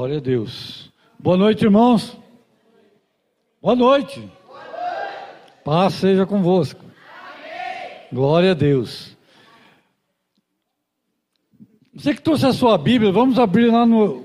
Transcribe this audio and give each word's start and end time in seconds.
Glória 0.00 0.16
a 0.16 0.20
Deus. 0.22 0.90
Boa 1.18 1.36
noite, 1.36 1.62
irmãos. 1.62 2.16
Boa 3.60 3.76
noite. 3.76 4.26
Paz 5.62 5.92
seja 5.92 6.24
convosco. 6.24 6.82
Glória 8.10 8.52
a 8.52 8.54
Deus. 8.54 9.14
Você 11.92 12.14
que 12.14 12.22
trouxe 12.22 12.46
a 12.46 12.54
sua 12.54 12.78
Bíblia, 12.78 13.12
vamos 13.12 13.38
abrir 13.38 13.70
lá 13.70 13.84
no 13.84 14.24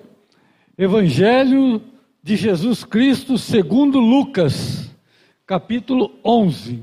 Evangelho 0.77 1.81
de 2.23 2.37
Jesus 2.37 2.85
Cristo 2.85 3.37
segundo 3.37 3.99
Lucas, 3.99 4.95
capítulo 5.45 6.17
11. 6.23 6.81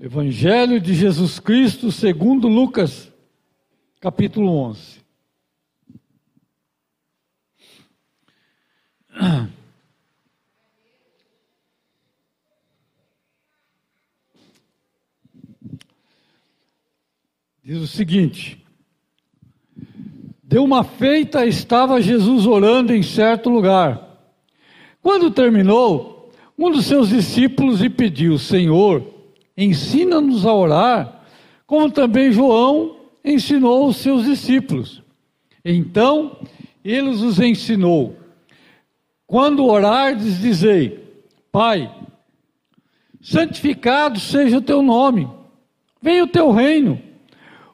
Evangelho 0.00 0.80
de 0.80 0.94
Jesus 0.94 1.40
Cristo 1.40 1.90
segundo 1.90 2.46
Lucas, 2.46 3.12
capítulo 4.00 4.52
11. 4.52 5.07
Diz 17.62 17.78
o 17.78 17.86
seguinte: 17.86 18.64
Deu 20.42 20.64
uma 20.64 20.82
feita, 20.84 21.44
estava 21.46 22.00
Jesus 22.00 22.46
orando 22.46 22.94
em 22.94 23.02
certo 23.02 23.50
lugar. 23.50 24.06
Quando 25.02 25.30
terminou, 25.30 26.32
um 26.56 26.70
dos 26.70 26.86
seus 26.86 27.10
discípulos 27.10 27.80
lhe 27.80 27.90
pediu: 27.90 28.38
Senhor, 28.38 29.04
ensina-nos 29.56 30.46
a 30.46 30.54
orar, 30.54 31.24
como 31.66 31.90
também 31.90 32.32
João 32.32 32.96
ensinou 33.24 33.88
os 33.88 33.96
seus 33.96 34.24
discípulos. 34.24 35.02
Então, 35.64 36.38
ele 36.84 37.08
os 37.08 37.38
ensinou: 37.40 38.16
Quando 39.28 39.64
orardes, 39.64 40.40
dizei: 40.40 41.22
Pai, 41.52 41.88
santificado 43.20 44.18
seja 44.18 44.58
o 44.58 44.62
teu 44.62 44.82
nome, 44.82 45.28
venha 46.02 46.24
o 46.24 46.28
teu 46.28 46.50
reino 46.50 47.06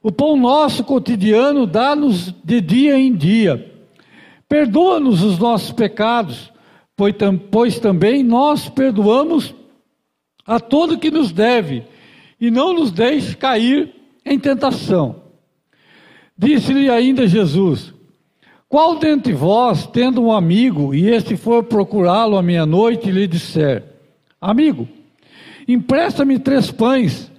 o 0.05 0.12
pão 0.12 0.36
nosso 0.36 0.84
cotidiano 0.84 1.66
dá-nos 1.66 2.30
de 2.44 2.61
dia 2.61 2.94
em 2.98 3.16
dia. 3.16 3.72
Perdoa-nos 4.46 5.22
os 5.22 5.38
nossos 5.38 5.72
pecados, 5.72 6.52
pois 7.50 7.78
também 7.78 8.22
nós 8.22 8.68
perdoamos 8.68 9.55
a 10.46 10.61
todo 10.61 10.98
que 10.98 11.11
nos 11.11 11.33
deve, 11.33 11.84
e 12.39 12.50
não 12.50 12.74
nos 12.74 12.92
deixe 12.92 13.34
cair 13.34 13.94
em 14.27 14.39
tentação. 14.39 15.22
Disse-lhe 16.36 16.91
ainda 16.91 17.27
Jesus: 17.27 17.93
Qual 18.75 18.97
dentre 18.97 19.33
vós, 19.33 19.86
tendo 19.86 20.20
um 20.20 20.33
amigo, 20.33 20.92
e 20.92 21.08
este 21.08 21.36
for 21.36 21.62
procurá-lo 21.62 22.36
à 22.36 22.42
meia-noite, 22.42 23.08
lhe 23.08 23.25
disser: 23.28 23.84
Amigo, 24.41 24.89
empresta-me 25.69 26.41
três 26.41 26.72
pães 26.72 27.30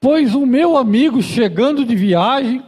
Pois 0.00 0.34
o 0.34 0.46
meu 0.46 0.78
amigo, 0.78 1.20
chegando 1.20 1.84
de 1.84 1.94
viagem, 1.94 2.62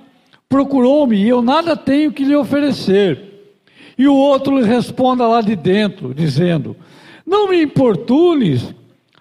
procurou-me 0.50 1.16
e 1.16 1.30
eu 1.30 1.40
nada 1.40 1.74
tenho 1.74 2.12
que 2.12 2.22
lhe 2.22 2.36
oferecer. 2.36 3.56
E 3.96 4.06
o 4.06 4.14
outro 4.14 4.58
lhe 4.58 4.66
responda 4.66 5.26
lá 5.26 5.40
de 5.40 5.56
dentro, 5.56 6.12
dizendo: 6.12 6.76
Não 7.24 7.48
me 7.48 7.62
importunes, 7.62 8.74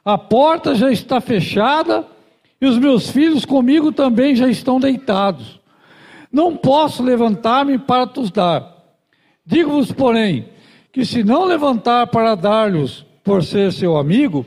a 0.03 0.17
porta 0.17 0.75
já 0.75 0.91
está 0.91 1.21
fechada 1.21 2.05
e 2.59 2.65
os 2.65 2.77
meus 2.77 3.09
filhos 3.09 3.45
comigo 3.45 3.93
também 3.93 4.35
já 4.35 4.49
estão 4.49 4.77
deitados. 4.77 5.57
Não 6.29 6.57
posso 6.57 7.01
levantar-me 7.01 7.77
para 7.77 8.05
te 8.05 8.29
dar. 8.33 8.78
Digo-vos, 9.49 9.91
porém, 9.91 10.49
que 10.91 11.03
se 11.03 11.23
não 11.23 11.45
levantar 11.45 12.07
para 12.07 12.35
dar-lhes 12.35 13.05
por 13.23 13.43
ser 13.43 13.71
seu 13.73 13.97
amigo, 13.97 14.45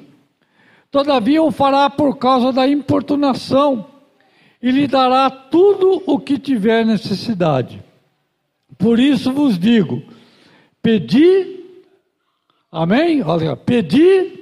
Todavia 0.93 1.43
o 1.43 1.51
fará 1.51 1.89
por 1.89 2.19
causa 2.19 2.53
da 2.53 2.69
importunação 2.69 3.87
e 4.61 4.71
lhe 4.71 4.87
dará 4.87 5.31
tudo 5.31 6.03
o 6.07 6.21
que 6.21 6.39
tiver 6.39 6.85
necessidade. 6.85 7.83
Por 8.77 9.01
isso 9.01 9.33
vos 9.33 9.59
digo: 9.59 10.03
pedi, 10.83 11.65
amém? 12.71 13.23
Olha, 13.23 13.57
pedi. 13.57 14.39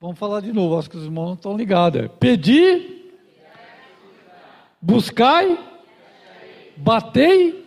Vamos 0.00 0.18
falar 0.18 0.40
de 0.40 0.52
novo, 0.52 0.76
acho 0.76 0.90
que 0.90 0.96
os 0.96 1.04
irmãos 1.04 1.26
não 1.26 1.34
estão 1.34 1.56
ligados. 1.56 2.10
Pedi, 2.18 3.12
buscai, 4.82 5.56
batei, 6.76 7.59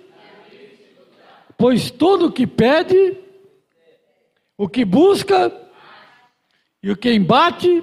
pois 1.58 1.92
todo 1.92 2.28
o 2.28 2.32
que 2.32 2.46
pede, 2.46 3.18
o 4.58 4.68
que 4.68 4.86
busca, 4.86 5.52
e 6.84 6.92
o 6.92 6.98
que 6.98 7.14
embate? 7.14 7.82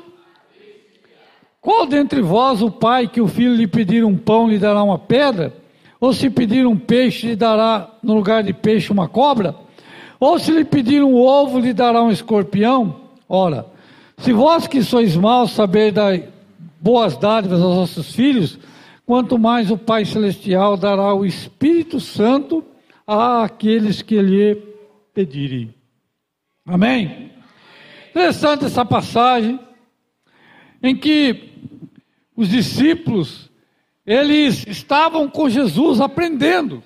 Qual 1.58 1.86
dentre 1.86 2.20
vós 2.20 2.60
o 2.60 2.70
pai 2.70 3.08
que 3.08 3.20
o 3.20 3.26
filho 3.26 3.54
lhe 3.54 3.66
pedir 3.66 4.04
um 4.04 4.16
pão 4.16 4.46
lhe 4.46 4.58
dará 4.58 4.82
uma 4.82 4.98
pedra? 4.98 5.56
Ou 5.98 6.12
se 6.12 6.28
pedir 6.28 6.66
um 6.66 6.76
peixe 6.76 7.28
lhe 7.28 7.36
dará 7.36 7.90
no 8.02 8.14
lugar 8.14 8.42
de 8.42 8.52
peixe 8.52 8.92
uma 8.92 9.08
cobra? 9.08 9.54
Ou 10.18 10.38
se 10.38 10.50
lhe 10.50 10.64
pedir 10.64 11.02
um 11.02 11.14
ovo 11.16 11.58
lhe 11.58 11.72
dará 11.72 12.02
um 12.02 12.10
escorpião? 12.10 13.00
Ora, 13.26 13.66
se 14.18 14.34
vós 14.34 14.66
que 14.66 14.82
sois 14.82 15.16
maus 15.16 15.52
saber 15.52 15.92
dar 15.92 16.20
boas 16.78 17.16
dádivas 17.16 17.62
aos 17.62 17.76
vossos 17.76 18.14
filhos, 18.14 18.58
quanto 19.06 19.38
mais 19.38 19.70
o 19.70 19.78
Pai 19.78 20.04
Celestial 20.04 20.76
dará 20.76 21.14
o 21.14 21.24
Espírito 21.24 21.98
Santo 22.00 22.62
àqueles 23.10 24.02
que 24.02 24.22
lhe 24.22 24.54
pedirem. 25.12 25.74
Amém? 26.64 27.32
Interessante 28.10 28.66
essa 28.66 28.84
passagem 28.84 29.58
em 30.80 30.96
que 30.96 31.50
os 32.36 32.48
discípulos 32.48 33.50
eles 34.06 34.64
estavam 34.66 35.28
com 35.28 35.48
Jesus 35.48 36.00
aprendendo. 36.00 36.82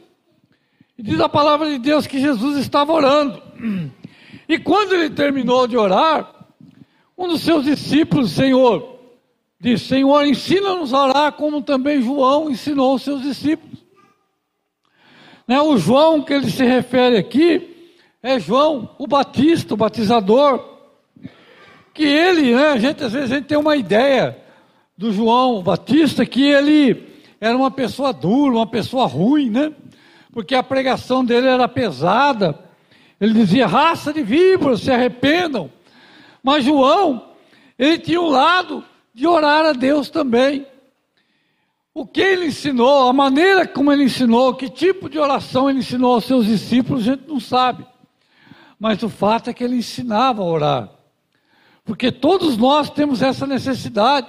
E 0.96 1.02
diz 1.02 1.20
a 1.20 1.28
palavra 1.28 1.68
de 1.68 1.78
Deus 1.78 2.06
que 2.06 2.18
Jesus 2.18 2.56
estava 2.56 2.92
orando. 2.92 3.42
E 4.46 4.58
quando 4.58 4.92
ele 4.92 5.08
terminou 5.08 5.66
de 5.66 5.74
orar, 5.74 6.46
um 7.16 7.28
dos 7.28 7.40
seus 7.40 7.64
discípulos, 7.64 8.32
Senhor, 8.32 8.98
disse: 9.58 9.86
Senhor, 9.86 10.26
ensina-nos 10.26 10.92
a 10.92 11.04
orar 11.04 11.32
como 11.32 11.62
também 11.62 12.02
João 12.02 12.50
ensinou 12.50 12.94
os 12.94 13.02
seus 13.02 13.22
discípulos. 13.22 13.73
Né, 15.46 15.60
o 15.60 15.76
João 15.76 16.22
que 16.22 16.32
ele 16.32 16.50
se 16.50 16.64
refere 16.64 17.18
aqui 17.18 17.92
é 18.22 18.38
João, 18.38 18.90
o 18.98 19.06
Batista, 19.06 19.74
o 19.74 19.76
batizador 19.76 20.72
que 21.92 22.02
ele, 22.02 22.54
né, 22.54 22.68
a 22.68 22.78
gente 22.78 23.04
às 23.04 23.12
vezes 23.12 23.30
a 23.30 23.36
gente 23.36 23.46
tem 23.46 23.56
uma 23.56 23.76
ideia 23.76 24.36
do 24.98 25.12
João 25.12 25.62
Batista 25.62 26.26
que 26.26 26.42
ele 26.42 27.14
era 27.40 27.56
uma 27.56 27.70
pessoa 27.70 28.12
dura, 28.12 28.56
uma 28.56 28.66
pessoa 28.66 29.06
ruim, 29.06 29.50
né? 29.50 29.72
Porque 30.32 30.54
a 30.54 30.62
pregação 30.62 31.24
dele 31.24 31.46
era 31.46 31.68
pesada. 31.68 32.58
Ele 33.20 33.34
dizia: 33.34 33.66
raça 33.66 34.12
de 34.12 34.22
víboras, 34.22 34.80
se 34.80 34.90
arrependam. 34.90 35.70
Mas 36.42 36.64
João, 36.64 37.30
ele 37.78 37.98
tinha 37.98 38.20
um 38.20 38.28
lado 38.28 38.82
de 39.12 39.26
orar 39.26 39.66
a 39.66 39.72
Deus 39.72 40.10
também. 40.10 40.66
O 41.94 42.04
que 42.04 42.20
ele 42.20 42.46
ensinou, 42.46 43.08
a 43.08 43.12
maneira 43.12 43.68
como 43.68 43.92
ele 43.92 44.02
ensinou, 44.02 44.52
que 44.54 44.68
tipo 44.68 45.08
de 45.08 45.16
oração 45.16 45.70
ele 45.70 45.78
ensinou 45.78 46.14
aos 46.14 46.24
seus 46.24 46.44
discípulos, 46.44 47.02
a 47.02 47.12
gente 47.12 47.28
não 47.28 47.38
sabe. 47.38 47.86
Mas 48.80 49.00
o 49.04 49.08
fato 49.08 49.48
é 49.48 49.54
que 49.54 49.62
ele 49.62 49.76
ensinava 49.76 50.42
a 50.42 50.44
orar. 50.44 50.90
Porque 51.84 52.10
todos 52.10 52.56
nós 52.56 52.90
temos 52.90 53.22
essa 53.22 53.46
necessidade. 53.46 54.26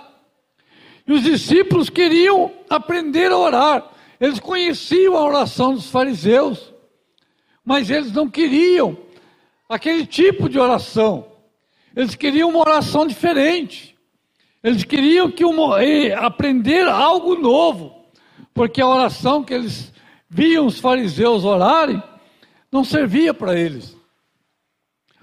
E 1.08 1.14
os 1.14 1.24
discípulos 1.24 1.90
queriam 1.90 2.52
aprender 2.70 3.32
a 3.32 3.38
orar. 3.38 3.92
Eles 4.20 4.40
conheciam 4.40 5.18
a 5.18 5.24
oração 5.24 5.74
dos 5.74 5.90
fariseus, 5.90 6.72
mas 7.64 7.90
eles 7.90 8.12
não 8.12 8.30
queriam 8.30 8.96
aquele 9.68 10.06
tipo 10.06 10.48
de 10.48 10.60
oração. 10.60 11.26
Eles 11.96 12.14
queriam 12.14 12.50
uma 12.50 12.60
oração 12.60 13.08
diferente. 13.08 13.95
Eles 14.66 14.84
queriam 14.84 15.30
que 15.30 15.46
uma, 15.46 15.78
aprender 16.18 16.88
algo 16.88 17.36
novo, 17.36 17.94
porque 18.52 18.82
a 18.82 18.88
oração 18.88 19.44
que 19.44 19.54
eles 19.54 19.94
viam 20.28 20.66
os 20.66 20.80
fariseus 20.80 21.46
orarem 21.46 22.02
não 22.72 22.84
servia 22.84 23.32
para 23.32 23.56
eles. 23.56 23.96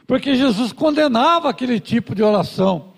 Porque 0.07 0.37
Jesus 0.37 0.73
condenava 0.73 1.51
aquele 1.51 1.81
tipo 1.81 2.15
de 2.15 2.23
oração, 2.23 2.93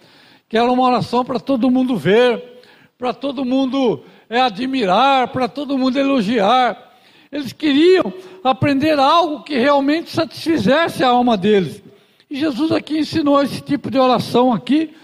que 0.47 0.59
era 0.59 0.71
uma 0.71 0.83
oração 0.83 1.25
para 1.25 1.41
todo 1.41 1.71
mundo 1.71 1.97
ver, 1.97 2.61
para 2.99 3.15
todo 3.15 3.43
mundo 3.43 4.05
é, 4.29 4.39
admirar, 4.43 5.29
para 5.29 5.49
todo 5.49 5.79
mundo 5.79 5.99
elogiar. 5.99 6.93
Eles 7.33 7.55
queriam 7.55 8.13
aprender 8.45 8.99
algo 8.99 9.45
que 9.45 9.57
realmente 9.57 10.11
satisfizesse 10.11 11.03
a 11.03 11.09
alma 11.09 11.39
deles. 11.39 11.83
E 12.29 12.37
Jesus 12.37 12.71
aqui 12.71 12.99
ensinou 12.99 13.43
esse 13.43 13.63
tipo 13.63 13.91
de 13.91 13.99
oração 13.99 14.53
aqui, 14.53 14.95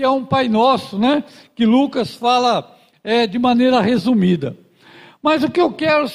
que 0.00 0.04
é 0.04 0.08
um 0.08 0.24
Pai 0.24 0.48
Nosso, 0.48 0.98
né? 0.98 1.22
Que 1.54 1.66
Lucas 1.66 2.14
fala 2.14 2.74
é, 3.04 3.26
de 3.26 3.38
maneira 3.38 3.82
resumida. 3.82 4.56
Mas 5.22 5.44
o 5.44 5.50
que 5.50 5.60
eu 5.60 5.70
quero 5.70 6.10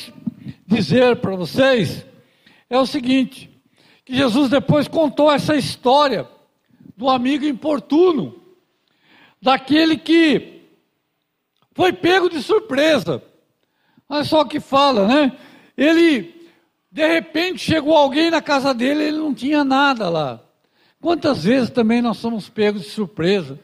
dizer 0.66 1.18
para 1.18 1.36
vocês 1.36 2.04
é 2.68 2.80
o 2.80 2.88
seguinte: 2.88 3.48
que 4.04 4.16
Jesus 4.16 4.50
depois 4.50 4.88
contou 4.88 5.32
essa 5.32 5.56
história 5.56 6.28
do 6.98 7.08
amigo 7.08 7.46
importuno, 7.46 8.42
daquele 9.40 9.98
que 9.98 10.64
foi 11.76 11.94
pego 11.94 12.28
de 12.28 12.42
surpresa. 12.42 13.22
Olha 14.10 14.24
só 14.24 14.42
o 14.42 14.48
que 14.48 14.60
fala, 14.60 15.08
né? 15.08 15.38
Ele, 15.78 16.50
de 16.92 17.08
repente, 17.08 17.60
chegou 17.60 17.96
alguém 17.96 18.32
na 18.32 18.42
casa 18.42 18.74
dele, 18.74 19.04
ele 19.04 19.18
não 19.18 19.32
tinha 19.32 19.64
nada 19.64 20.10
lá. 20.10 20.42
Quantas 21.00 21.44
vezes 21.44 21.70
também 21.70 22.02
nós 22.02 22.18
somos 22.18 22.50
pegos 22.50 22.82
de 22.82 22.90
surpresa? 22.90 23.60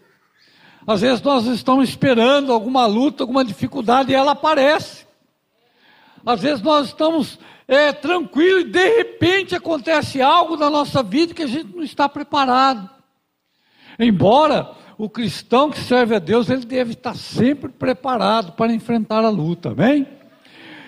Às 0.85 1.01
vezes 1.01 1.21
nós 1.21 1.45
estamos 1.45 1.89
esperando 1.89 2.51
alguma 2.51 2.85
luta, 2.85 3.23
alguma 3.23 3.45
dificuldade 3.45 4.11
e 4.11 4.15
ela 4.15 4.31
aparece. 4.31 5.05
Às 6.25 6.41
vezes 6.41 6.61
nós 6.61 6.87
estamos 6.87 7.39
é, 7.67 7.91
tranquilos 7.91 8.61
e 8.63 8.71
de 8.71 8.97
repente 8.97 9.55
acontece 9.55 10.21
algo 10.21 10.57
na 10.57 10.69
nossa 10.69 11.01
vida 11.01 11.33
que 11.33 11.43
a 11.43 11.47
gente 11.47 11.75
não 11.75 11.83
está 11.83 12.09
preparado. 12.09 12.89
Embora 13.99 14.71
o 14.97 15.09
cristão 15.09 15.69
que 15.69 15.79
serve 15.79 16.15
a 16.15 16.19
Deus, 16.19 16.49
ele 16.49 16.65
deve 16.65 16.93
estar 16.93 17.15
sempre 17.15 17.69
preparado 17.69 18.53
para 18.53 18.73
enfrentar 18.73 19.23
a 19.23 19.29
luta, 19.29 19.69
amém? 19.69 20.07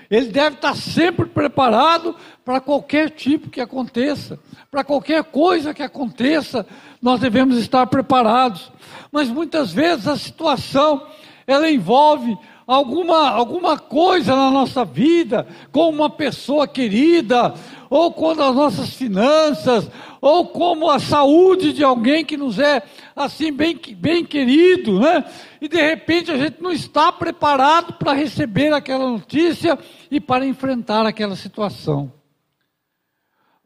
Ele 0.10 0.28
deve 0.28 0.56
estar 0.58 0.76
sempre 0.76 1.26
preparado 1.26 2.16
para 2.46 2.60
qualquer 2.60 3.10
tipo 3.10 3.50
que 3.50 3.60
aconteça, 3.60 4.40
para 4.70 4.84
qualquer 4.84 5.24
coisa 5.24 5.74
que 5.74 5.82
aconteça, 5.82 6.66
nós 7.02 7.20
devemos 7.20 7.58
estar 7.58 7.88
preparados. 7.88 8.72
Mas 9.14 9.30
muitas 9.30 9.72
vezes 9.72 10.08
a 10.08 10.18
situação 10.18 11.06
ela 11.46 11.70
envolve 11.70 12.36
alguma, 12.66 13.30
alguma 13.30 13.78
coisa 13.78 14.36
na 14.36 14.50
nossa 14.50 14.84
vida, 14.84 15.46
com 15.72 15.88
uma 15.88 16.10
pessoa 16.10 16.68
querida, 16.68 17.54
ou 17.92 18.12
com 18.12 18.32
as 18.32 18.38
nossas 18.38 18.96
finanças, 18.96 19.88
ou 20.20 20.48
como 20.48 20.90
a 20.90 20.98
saúde 20.98 21.74
de 21.74 21.84
alguém 21.84 22.26
que 22.26 22.36
nos 22.36 22.58
é 22.58 22.82
assim 23.16 23.54
bem, 23.54 23.80
bem 23.96 24.26
querido, 24.26 25.00
né? 25.00 25.24
E 25.62 25.68
de 25.68 25.80
repente 25.80 26.32
a 26.32 26.38
gente 26.38 26.60
não 26.60 26.72
está 26.72 27.12
preparado 27.12 27.94
para 27.94 28.14
receber 28.14 28.74
aquela 28.74 29.08
notícia 29.08 29.78
e 30.10 30.20
para 30.20 30.44
enfrentar 30.44 31.06
aquela 31.06 31.36
situação. 31.36 32.12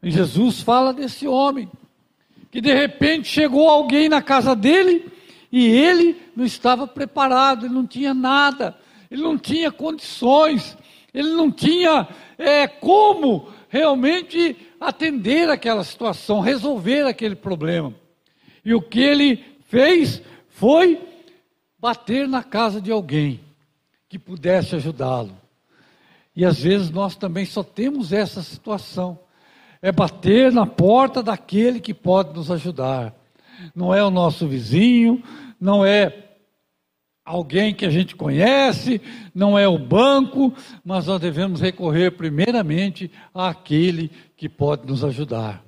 E 0.02 0.10
Jesus 0.10 0.60
fala 0.60 0.92
desse 0.92 1.26
homem 1.26 1.70
que 2.50 2.60
de 2.60 2.74
repente 2.74 3.28
chegou 3.28 3.66
alguém 3.70 4.10
na 4.10 4.20
casa 4.20 4.54
dele 4.54 5.16
e 5.50 5.66
ele 5.66 6.16
não 6.36 6.44
estava 6.44 6.86
preparado, 6.86 7.66
ele 7.66 7.74
não 7.74 7.86
tinha 7.86 8.12
nada, 8.12 8.76
ele 9.10 9.22
não 9.22 9.38
tinha 9.38 9.72
condições, 9.72 10.76
ele 11.12 11.30
não 11.30 11.50
tinha 11.50 12.06
é, 12.36 12.66
como 12.66 13.48
realmente 13.68 14.56
atender 14.80 15.50
aquela 15.50 15.84
situação, 15.84 16.40
resolver 16.40 17.06
aquele 17.06 17.34
problema. 17.34 17.94
E 18.64 18.74
o 18.74 18.82
que 18.82 19.00
ele 19.00 19.44
fez 19.66 20.22
foi 20.48 21.00
bater 21.78 22.28
na 22.28 22.42
casa 22.42 22.80
de 22.80 22.90
alguém 22.90 23.40
que 24.08 24.18
pudesse 24.18 24.74
ajudá-lo. 24.76 25.36
E 26.34 26.44
às 26.44 26.60
vezes 26.60 26.90
nós 26.90 27.16
também 27.16 27.44
só 27.44 27.62
temos 27.62 28.12
essa 28.12 28.42
situação. 28.42 29.18
É 29.82 29.90
bater 29.90 30.52
na 30.52 30.66
porta 30.66 31.22
daquele 31.22 31.80
que 31.80 31.94
pode 31.94 32.34
nos 32.34 32.50
ajudar. 32.50 33.14
Não 33.74 33.94
é 33.94 34.02
o 34.02 34.10
nosso 34.10 34.46
vizinho, 34.46 35.22
não 35.60 35.84
é 35.84 36.28
alguém 37.24 37.74
que 37.74 37.84
a 37.84 37.90
gente 37.90 38.16
conhece, 38.16 39.00
não 39.34 39.58
é 39.58 39.68
o 39.68 39.78
banco, 39.78 40.54
mas 40.84 41.06
nós 41.06 41.20
devemos 41.20 41.60
recorrer 41.60 42.12
primeiramente 42.12 43.10
àquele 43.34 44.10
que 44.36 44.48
pode 44.48 44.86
nos 44.86 45.04
ajudar. 45.04 45.62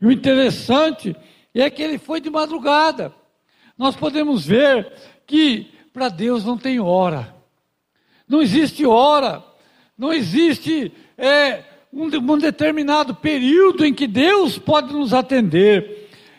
E 0.00 0.06
o 0.06 0.12
interessante 0.12 1.16
é 1.52 1.68
que 1.68 1.82
ele 1.82 1.98
foi 1.98 2.20
de 2.20 2.30
madrugada. 2.30 3.12
Nós 3.76 3.96
podemos 3.96 4.46
ver 4.46 4.92
que 5.26 5.72
para 5.92 6.08
Deus 6.08 6.44
não 6.44 6.56
tem 6.56 6.78
hora, 6.78 7.34
não 8.28 8.40
existe 8.40 8.86
hora, 8.86 9.42
não 9.96 10.12
existe 10.12 10.92
é, 11.16 11.64
um, 11.92 12.04
um 12.04 12.38
determinado 12.38 13.14
período 13.14 13.84
em 13.84 13.92
que 13.92 14.06
Deus 14.06 14.58
pode 14.58 14.92
nos 14.92 15.12
atender. 15.12 15.97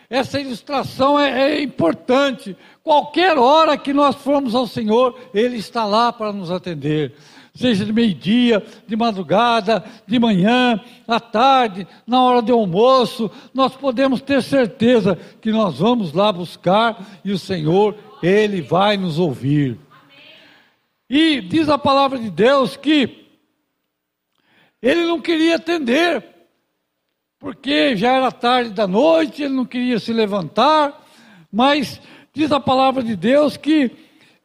Essa 0.10 0.40
ilustração 0.40 1.20
é, 1.20 1.54
é 1.54 1.62
importante. 1.62 2.58
Qualquer 2.84 3.38
hora 3.38 3.78
que 3.78 3.94
nós 3.94 4.16
formos 4.16 4.56
ao 4.56 4.66
Senhor, 4.66 5.20
Ele 5.34 5.58
está 5.58 5.86
lá 5.86 6.12
para 6.12 6.34
nos 6.34 6.50
atender. 6.50 7.14
Seja 7.54 7.86
de 7.86 7.92
meio-dia, 7.92 8.64
de 8.88 8.96
madrugada, 8.96 9.84
de 10.08 10.18
manhã, 10.18 10.80
à 11.08 11.20
tarde, 11.20 11.86
na 12.08 12.24
hora 12.24 12.42
do 12.42 12.54
almoço, 12.54 13.30
nós 13.54 13.76
podemos 13.76 14.22
ter 14.22 14.42
certeza 14.42 15.18
que 15.42 15.52
nós 15.52 15.80
vamos 15.80 16.14
lá 16.14 16.32
buscar 16.32 17.20
e 17.24 17.32
o 17.32 17.40
Senhor, 17.40 17.96
Ele 18.24 18.62
vai 18.62 18.98
nos 18.98 19.20
ouvir. 19.20 19.78
E 21.10 21.42
diz 21.42 21.70
a 21.70 21.78
palavra 21.78 22.18
de 22.18 22.30
Deus 22.30 22.78
que 22.78 23.20
ele 24.82 25.04
não 25.06 25.20
queria 25.20 25.58
atender, 25.58 26.24
porque 27.40 27.96
já 27.96 28.12
era 28.12 28.32
tarde 28.32 28.72
da 28.72 28.86
noite, 28.86 29.42
ele 29.42 29.54
não 29.54 29.66
queria 29.66 29.98
se 29.98 30.12
levantar, 30.12 31.08
mas 31.52 32.02
diz 32.34 32.52
a 32.52 32.60
palavra 32.60 33.02
de 33.02 33.16
Deus 33.16 33.56
que, 33.56 33.92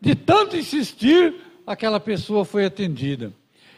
de 0.01 0.15
tanto 0.15 0.57
insistir, 0.57 1.35
aquela 1.67 1.99
pessoa 1.99 2.45
foi 2.45 2.65
atendida. 2.65 3.33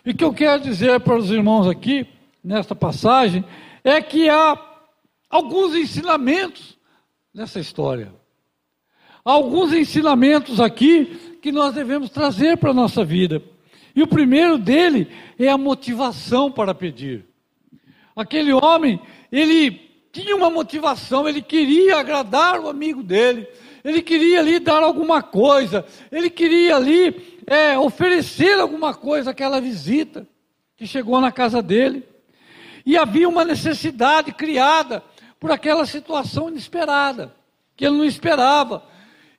E 0.04 0.10
o 0.10 0.14
que 0.14 0.22
eu 0.22 0.34
quero 0.34 0.62
dizer 0.62 1.00
para 1.00 1.16
os 1.16 1.30
irmãos 1.30 1.66
aqui, 1.66 2.06
nesta 2.44 2.74
passagem, 2.74 3.42
é 3.82 4.00
que 4.02 4.28
há 4.28 4.56
alguns 5.30 5.74
ensinamentos 5.74 6.76
nessa 7.32 7.58
história. 7.58 8.12
Há 9.24 9.32
alguns 9.32 9.72
ensinamentos 9.72 10.60
aqui 10.60 11.38
que 11.42 11.50
nós 11.50 11.74
devemos 11.74 12.10
trazer 12.10 12.58
para 12.58 12.70
a 12.70 12.74
nossa 12.74 13.04
vida. 13.04 13.42
E 13.94 14.02
o 14.02 14.06
primeiro 14.06 14.58
dele 14.58 15.08
é 15.38 15.48
a 15.48 15.58
motivação 15.58 16.52
para 16.52 16.74
pedir. 16.74 17.24
Aquele 18.16 18.50
homem, 18.50 18.98
ele 19.30 19.70
tinha 20.10 20.34
uma 20.34 20.48
motivação, 20.48 21.28
ele 21.28 21.42
queria 21.42 21.98
agradar 21.98 22.58
o 22.58 22.68
amigo 22.70 23.02
dele, 23.02 23.46
ele 23.84 24.00
queria 24.00 24.40
ali 24.40 24.58
dar 24.58 24.82
alguma 24.82 25.22
coisa, 25.22 25.84
ele 26.10 26.30
queria 26.30 26.76
ali 26.76 27.42
é, 27.46 27.78
oferecer 27.78 28.58
alguma 28.58 28.94
coisa 28.94 29.32
àquela 29.32 29.60
visita 29.60 30.26
que 30.76 30.86
chegou 30.86 31.20
na 31.20 31.30
casa 31.30 31.60
dele. 31.60 32.02
E 32.86 32.96
havia 32.96 33.28
uma 33.28 33.44
necessidade 33.44 34.32
criada 34.32 35.02
por 35.38 35.50
aquela 35.50 35.84
situação 35.84 36.48
inesperada, 36.48 37.34
que 37.76 37.84
ele 37.84 37.98
não 37.98 38.04
esperava. 38.04 38.82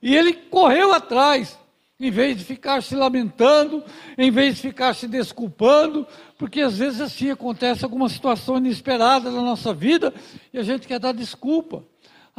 E 0.02 0.16
ele 0.16 0.34
correu 0.34 0.94
atrás 0.94 1.58
em 2.00 2.12
vez 2.12 2.38
de 2.38 2.44
ficar 2.44 2.84
se 2.84 2.96
lamentando, 2.96 3.84
em 4.18 4.30
vez 4.30 4.56
de 4.56 4.62
ficar 4.62 4.94
se 4.94 5.08
desculpando, 5.08 6.06
porque 6.38 6.62
às 6.62 6.78
vezes 6.78 7.02
assim 7.02 7.32
acontece 7.32 7.84
alguma 7.84 8.08
situação 8.08 8.58
inesperada 8.58 9.32
na 9.32 9.42
nossa 9.42 9.74
vida 9.74 10.14
e 10.54 10.60
a 10.60 10.64
gente 10.64 10.88
quer 10.88 11.00
dar 11.00 11.12
desculpa. 11.12 11.84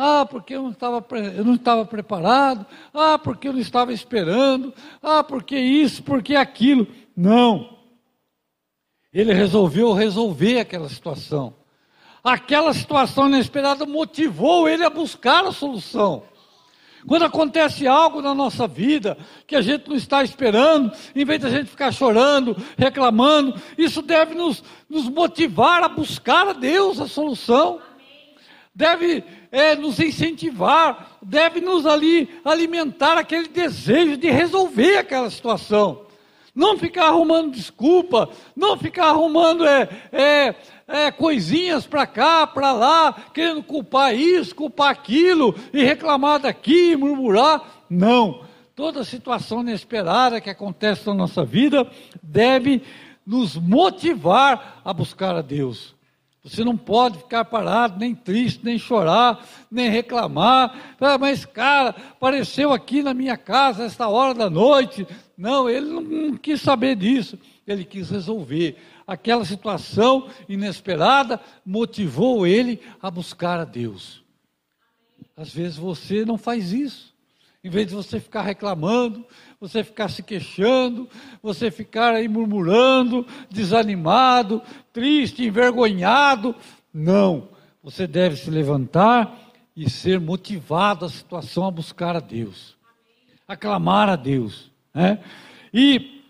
Ah, 0.01 0.25
porque 0.25 0.55
eu 0.55 0.63
não 0.63 0.71
estava, 0.71 1.05
eu 1.37 1.45
não 1.45 1.57
estava 1.57 1.85
preparado. 1.85 2.65
Ah, 2.95 3.19
porque 3.19 3.49
eu 3.49 3.53
não 3.53 3.59
estava 3.59 3.93
esperando. 3.93 4.73
Ah, 5.03 5.25
porque 5.25 5.59
isso, 5.59 6.05
porque 6.05 6.37
aquilo. 6.37 6.87
Não. 7.17 7.77
Ele 9.13 9.35
resolveu 9.35 9.93
resolver 9.93 10.61
aquela 10.61 10.89
situação. 10.89 11.53
Aquela 12.23 12.73
situação 12.73 13.27
inesperada 13.27 13.85
motivou 13.85 14.69
ele 14.69 14.85
a 14.85 14.91
buscar 14.91 15.45
a 15.45 15.51
solução. 15.51 16.23
Quando 17.07 17.25
acontece 17.25 17.87
algo 17.87 18.21
na 18.21 18.35
nossa 18.35 18.67
vida 18.67 19.17
que 19.47 19.55
a 19.55 19.61
gente 19.61 19.89
não 19.89 19.97
está 19.97 20.23
esperando, 20.23 20.93
em 21.15 21.25
vez 21.25 21.41
de 21.41 21.47
a 21.47 21.51
gente 21.51 21.71
ficar 21.71 21.93
chorando, 21.93 22.57
reclamando, 22.77 23.55
isso 23.77 24.03
deve 24.03 24.35
nos, 24.35 24.63
nos 24.89 25.09
motivar 25.09 25.83
a 25.83 25.89
buscar 25.89 26.49
a 26.49 26.53
Deus 26.53 27.01
a 27.01 27.07
solução. 27.07 27.81
Deve 28.75 29.25
é, 29.51 29.75
nos 29.75 29.99
incentivar, 29.99 31.19
deve 31.23 31.61
nos 31.61 31.87
ali 31.87 32.29
alimentar 32.45 33.19
aquele 33.19 33.49
desejo 33.49 34.17
de 34.17 34.31
resolver 34.31 34.99
aquela 34.99 35.31
situação. 35.31 36.08
Não 36.59 36.77
ficar 36.77 37.07
arrumando 37.07 37.53
desculpa, 37.53 38.29
não 38.57 38.77
ficar 38.77 39.11
arrumando 39.11 39.65
é, 39.65 39.89
é 40.13 40.55
é, 40.89 41.11
coisinhas 41.11 41.87
para 41.87 42.07
cá, 42.07 42.47
para 42.47 42.73
lá, 42.73 43.13
querendo 43.35 43.63
culpar 43.63 44.15
isso, 44.15 44.55
culpar 44.55 44.91
aquilo, 44.91 45.55
e 45.71 45.85
reclamar 45.85 46.41
daqui, 46.41 46.97
murmurar. 46.97 47.85
Não. 47.91 48.41
Toda 48.75 49.05
situação 49.05 49.61
inesperada 49.61 50.41
que 50.41 50.49
acontece 50.49 51.07
na 51.07 51.13
nossa 51.13 51.45
vida 51.45 51.89
deve 52.23 52.83
nos 53.27 53.55
motivar 53.55 54.81
a 54.83 54.93
buscar 54.95 55.37
a 55.37 55.43
Deus. 55.43 55.95
Você 56.43 56.65
não 56.65 56.77
pode 56.77 57.19
ficar 57.19 57.45
parado, 57.45 57.99
nem 57.99 58.15
triste, 58.15 58.65
nem 58.65 58.79
chorar, 58.79 59.45
nem 59.71 59.91
reclamar. 59.91 60.95
Ah, 60.99 61.19
mas, 61.19 61.45
cara, 61.45 61.91
apareceu 61.91 62.73
aqui 62.73 63.03
na 63.03 63.13
minha 63.13 63.37
casa 63.37 63.85
esta 63.85 64.09
hora 64.09 64.33
da 64.33 64.49
noite. 64.49 65.07
Não, 65.39 65.71
ele 65.71 65.87
não, 65.87 66.37
quis 66.37 66.61
saber 66.61 66.97
disso. 66.97 67.39
ele 67.65 67.85
quis 67.85 68.11
resolver. 68.11 68.77
Aquela 69.07 69.45
situação 69.45 70.29
inesperada 70.49 71.41
motivou 71.65 72.45
ele 72.45 72.81
a 73.01 73.09
buscar 73.09 73.61
a 73.61 73.65
Deus. 73.65 74.21
Às 75.37 75.55
vezes 75.55 75.77
você 75.77 76.25
não 76.25 76.37
faz 76.37 76.73
isso. 76.73 77.15
Em 77.63 77.71
vez 77.71 77.87
de 77.87 77.95
você 77.95 78.19
ficar 78.19 78.43
reclamando, 78.43 79.25
você 79.61 79.85
ficar 79.85 80.09
se 80.09 80.25
queixando, 80.25 81.09
você 81.41 81.71
ficar 81.71 82.15
aí 82.15 82.27
murmurando, 82.27 83.25
desanimado, 83.49 84.61
triste, 84.93 85.45
envergonhado. 85.45 86.55
Não. 86.93 87.49
Você 87.81 88.09
deve 88.09 88.37
se 88.37 88.51
levantar 88.51 89.39
e 89.77 89.89
ser 89.89 90.19
motivado 90.19 91.05
a 91.05 91.09
situação 91.09 91.65
a 91.65 91.71
buscar 91.71 92.17
a 92.17 92.21
Deus, 92.21 92.77
a 93.47 93.57
clamar 93.57 94.09
a 94.09 94.17
Deus. 94.17 94.69
Né? 94.99 95.21
E 95.73 96.25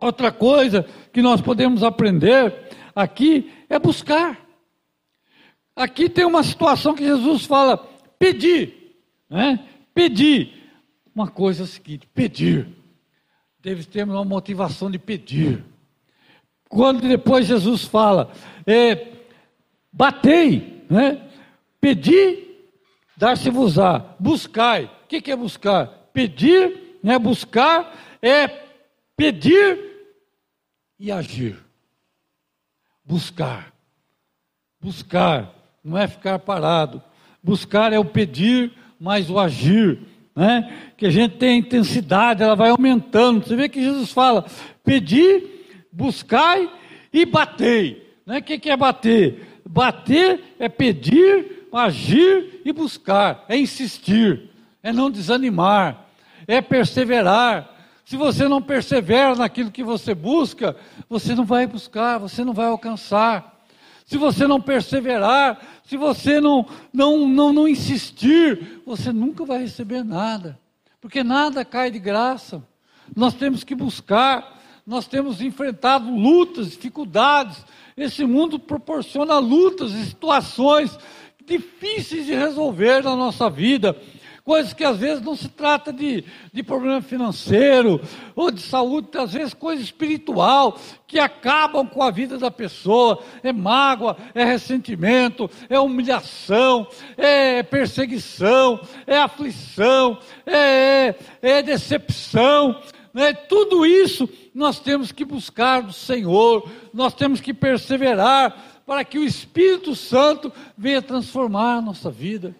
outra 0.00 0.32
coisa 0.32 0.84
que 1.12 1.22
nós 1.22 1.40
podemos 1.40 1.84
aprender 1.84 2.52
aqui 2.96 3.52
é 3.68 3.78
buscar. 3.78 4.44
Aqui 5.76 6.08
tem 6.08 6.24
uma 6.24 6.42
situação 6.42 6.96
que 6.96 7.06
Jesus 7.06 7.44
fala: 7.44 7.76
pedir, 8.18 8.96
né? 9.30 9.60
pedir. 9.94 10.52
Uma 11.14 11.28
coisa 11.28 11.62
é 11.62 11.64
a 11.64 11.68
seguinte: 11.68 12.08
pedir. 12.12 12.66
Deve 13.60 13.84
ter 13.84 14.02
uma 14.02 14.24
motivação 14.24 14.90
de 14.90 14.98
pedir. 14.98 15.64
Quando 16.68 17.06
depois 17.06 17.46
Jesus 17.46 17.84
fala, 17.84 18.32
é, 18.66 19.12
batei, 19.92 20.84
né? 20.90 21.22
pedi, 21.80 22.48
dar-se-vos-á, 23.16 24.16
buscai. 24.18 24.90
O 25.04 25.06
que, 25.06 25.20
que 25.20 25.30
é 25.30 25.36
buscar? 25.36 25.86
Pedir, 26.12 26.85
né? 27.02 27.18
buscar 27.18 27.94
é 28.22 28.48
pedir 29.16 29.78
e 30.98 31.10
agir. 31.10 31.58
Buscar. 33.04 33.72
Buscar, 34.80 35.52
não 35.82 35.96
é 35.96 36.06
ficar 36.06 36.38
parado. 36.38 37.02
Buscar 37.42 37.92
é 37.92 37.98
o 37.98 38.04
pedir, 38.04 38.72
mas 38.98 39.30
o 39.30 39.38
agir, 39.38 40.00
né? 40.34 40.92
Que 40.96 41.06
a 41.06 41.10
gente 41.10 41.36
tem 41.36 41.50
a 41.50 41.58
intensidade, 41.58 42.42
ela 42.42 42.56
vai 42.56 42.70
aumentando. 42.70 43.44
Você 43.44 43.56
vê 43.56 43.68
que 43.68 43.82
Jesus 43.82 44.12
fala: 44.12 44.44
pedir, 44.84 45.84
buscai 45.92 46.70
e 47.12 47.24
batei. 47.24 48.06
Né? 48.26 48.38
O 48.38 48.42
que, 48.42 48.58
que 48.58 48.70
é 48.70 48.76
bater? 48.76 49.60
Bater 49.64 50.56
é 50.58 50.68
pedir, 50.68 51.68
agir 51.72 52.60
e 52.64 52.72
buscar, 52.72 53.44
é 53.48 53.56
insistir, 53.56 54.50
é 54.82 54.92
não 54.92 55.10
desanimar, 55.10 56.05
é 56.46 56.60
perseverar. 56.60 57.74
Se 58.04 58.16
você 58.16 58.46
não 58.46 58.62
persevera 58.62 59.34
naquilo 59.34 59.70
que 59.70 59.82
você 59.82 60.14
busca, 60.14 60.76
você 61.08 61.34
não 61.34 61.44
vai 61.44 61.66
buscar, 61.66 62.18
você 62.18 62.44
não 62.44 62.52
vai 62.52 62.66
alcançar. 62.66 63.56
Se 64.04 64.16
você 64.16 64.46
não 64.46 64.60
perseverar, 64.60 65.60
se 65.84 65.96
você 65.96 66.40
não, 66.40 66.64
não, 66.92 67.26
não, 67.26 67.52
não 67.52 67.66
insistir, 67.66 68.80
você 68.86 69.12
nunca 69.12 69.44
vai 69.44 69.58
receber 69.58 70.04
nada. 70.04 70.58
Porque 71.00 71.24
nada 71.24 71.64
cai 71.64 71.90
de 71.90 71.98
graça. 71.98 72.62
Nós 73.14 73.34
temos 73.34 73.64
que 73.64 73.74
buscar, 73.74 74.56
nós 74.86 75.08
temos 75.08 75.40
enfrentado 75.40 76.08
lutas, 76.08 76.70
dificuldades. 76.70 77.64
Esse 77.96 78.24
mundo 78.24 78.58
proporciona 78.58 79.38
lutas 79.38 79.92
e 79.92 80.04
situações 80.06 80.96
difíceis 81.44 82.26
de 82.26 82.34
resolver 82.34 83.02
na 83.02 83.16
nossa 83.16 83.48
vida 83.48 83.96
coisas 84.46 84.72
que 84.72 84.84
às 84.84 84.96
vezes 84.96 85.24
não 85.24 85.34
se 85.34 85.48
trata 85.48 85.92
de, 85.92 86.22
de 86.52 86.62
problema 86.62 87.02
financeiro 87.02 88.00
ou 88.36 88.48
de 88.52 88.62
saúde, 88.62 89.08
às 89.18 89.32
vezes 89.32 89.52
coisa 89.52 89.82
espiritual, 89.82 90.78
que 91.04 91.18
acabam 91.18 91.84
com 91.84 92.00
a 92.00 92.12
vida 92.12 92.38
da 92.38 92.48
pessoa. 92.48 93.20
É 93.42 93.52
mágoa, 93.52 94.16
é 94.32 94.44
ressentimento, 94.44 95.50
é 95.68 95.80
humilhação, 95.80 96.86
é 97.16 97.64
perseguição, 97.64 98.80
é 99.04 99.18
aflição, 99.18 100.16
é, 100.46 101.16
é, 101.42 101.50
é 101.58 101.62
decepção. 101.62 102.80
Né? 103.12 103.32
Tudo 103.32 103.84
isso 103.84 104.28
nós 104.54 104.78
temos 104.78 105.10
que 105.10 105.24
buscar 105.24 105.82
do 105.82 105.92
Senhor, 105.92 106.70
nós 106.94 107.12
temos 107.14 107.40
que 107.40 107.52
perseverar 107.52 108.56
para 108.86 109.04
que 109.04 109.18
o 109.18 109.24
Espírito 109.24 109.96
Santo 109.96 110.52
venha 110.78 111.02
transformar 111.02 111.78
a 111.78 111.82
nossa 111.82 112.08
vida. 112.12 112.54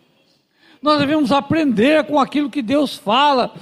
Nós 0.83 0.99
devemos 0.99 1.33
aprender 1.33 2.05
com 2.05 2.19
aquilo 2.19 2.51
que 2.51 2.63
Deus 2.63 2.97
fala 2.97 3.55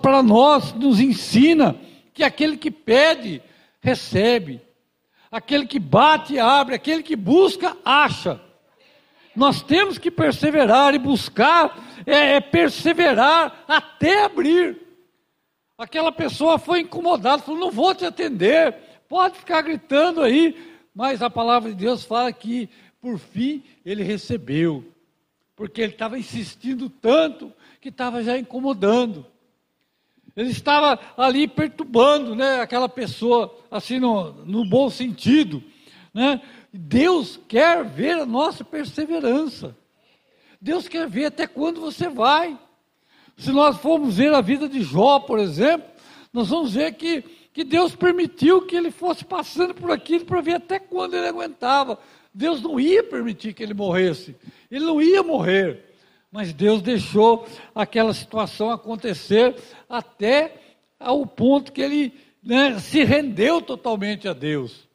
para 0.00 0.22
nós, 0.22 0.72
nos 0.74 1.00
ensina 1.00 1.76
que 2.12 2.22
aquele 2.22 2.56
que 2.56 2.70
pede, 2.70 3.42
recebe. 3.80 4.60
Aquele 5.30 5.66
que 5.66 5.78
bate, 5.78 6.38
abre. 6.38 6.74
Aquele 6.74 7.02
que 7.02 7.16
busca, 7.16 7.76
acha. 7.84 8.40
Nós 9.34 9.62
temos 9.62 9.98
que 9.98 10.10
perseverar 10.10 10.94
e 10.94 10.98
buscar, 10.98 11.78
é, 12.04 12.34
é 12.34 12.40
perseverar 12.40 13.64
até 13.68 14.24
abrir. 14.24 14.76
Aquela 15.78 16.10
pessoa 16.10 16.58
foi 16.58 16.80
incomodada, 16.80 17.42
falou: 17.42 17.60
não 17.60 17.70
vou 17.70 17.94
te 17.94 18.04
atender, 18.04 18.74
pode 19.08 19.38
ficar 19.38 19.62
gritando 19.62 20.22
aí, 20.22 20.56
mas 20.92 21.22
a 21.22 21.30
palavra 21.30 21.70
de 21.70 21.76
Deus 21.76 22.02
fala 22.04 22.32
que, 22.32 22.68
por 23.00 23.16
fim, 23.16 23.62
ele 23.84 24.02
recebeu 24.02 24.84
porque 25.58 25.82
ele 25.82 25.92
estava 25.92 26.16
insistindo 26.16 26.88
tanto 26.88 27.52
que 27.80 27.88
estava 27.88 28.22
já 28.22 28.38
incomodando. 28.38 29.26
Ele 30.36 30.50
estava 30.50 31.00
ali 31.16 31.48
perturbando 31.48 32.36
né, 32.36 32.60
aquela 32.60 32.88
pessoa, 32.88 33.52
assim, 33.68 33.98
no, 33.98 34.30
no 34.44 34.64
bom 34.64 34.88
sentido. 34.88 35.60
Né? 36.14 36.40
Deus 36.72 37.40
quer 37.48 37.84
ver 37.84 38.20
a 38.20 38.24
nossa 38.24 38.62
perseverança. 38.62 39.76
Deus 40.60 40.86
quer 40.86 41.08
ver 41.08 41.24
até 41.24 41.44
quando 41.44 41.80
você 41.80 42.08
vai. 42.08 42.56
Se 43.36 43.50
nós 43.50 43.78
formos 43.78 44.16
ver 44.16 44.32
a 44.32 44.40
vida 44.40 44.68
de 44.68 44.80
Jó, 44.82 45.18
por 45.18 45.40
exemplo, 45.40 45.88
nós 46.32 46.50
vamos 46.50 46.74
ver 46.74 46.92
que, 46.92 47.22
que 47.52 47.64
Deus 47.64 47.96
permitiu 47.96 48.64
que 48.64 48.76
ele 48.76 48.92
fosse 48.92 49.24
passando 49.24 49.74
por 49.74 49.90
aquilo 49.90 50.24
para 50.24 50.40
ver 50.40 50.54
até 50.54 50.78
quando 50.78 51.14
ele 51.14 51.26
aguentava. 51.26 51.98
Deus 52.32 52.62
não 52.62 52.78
ia 52.78 53.02
permitir 53.02 53.54
que 53.54 53.62
ele 53.62 53.74
morresse. 53.74 54.36
Ele 54.70 54.84
não 54.84 55.00
ia 55.00 55.22
morrer. 55.22 55.84
Mas 56.30 56.52
Deus 56.52 56.82
deixou 56.82 57.46
aquela 57.74 58.12
situação 58.12 58.70
acontecer 58.70 59.56
até 59.88 60.54
ao 61.00 61.26
ponto 61.26 61.72
que 61.72 61.80
ele 61.80 62.12
né, 62.42 62.78
se 62.78 63.02
rendeu 63.04 63.62
totalmente 63.62 64.28
a 64.28 64.32
Deus. 64.32 64.86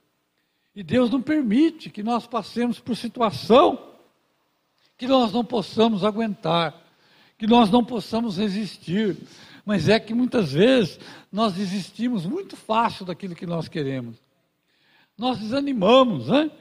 E 0.75 0.83
Deus 0.83 1.09
não 1.09 1.21
permite 1.21 1.89
que 1.89 2.03
nós 2.03 2.25
passemos 2.25 2.79
por 2.79 2.95
situação 2.95 3.93
que 4.97 5.07
nós 5.07 5.33
não 5.33 5.43
possamos 5.43 6.03
aguentar, 6.03 6.81
que 7.37 7.47
nós 7.47 7.69
não 7.69 7.83
possamos 7.83 8.37
resistir. 8.37 9.17
Mas 9.65 9.89
é 9.89 9.99
que 9.99 10.13
muitas 10.13 10.53
vezes 10.53 10.99
nós 11.31 11.53
desistimos 11.53 12.25
muito 12.25 12.55
fácil 12.55 13.05
daquilo 13.05 13.35
que 13.35 13.45
nós 13.45 13.67
queremos. 13.67 14.17
Nós 15.17 15.39
desanimamos, 15.39 16.27
né? 16.27 16.51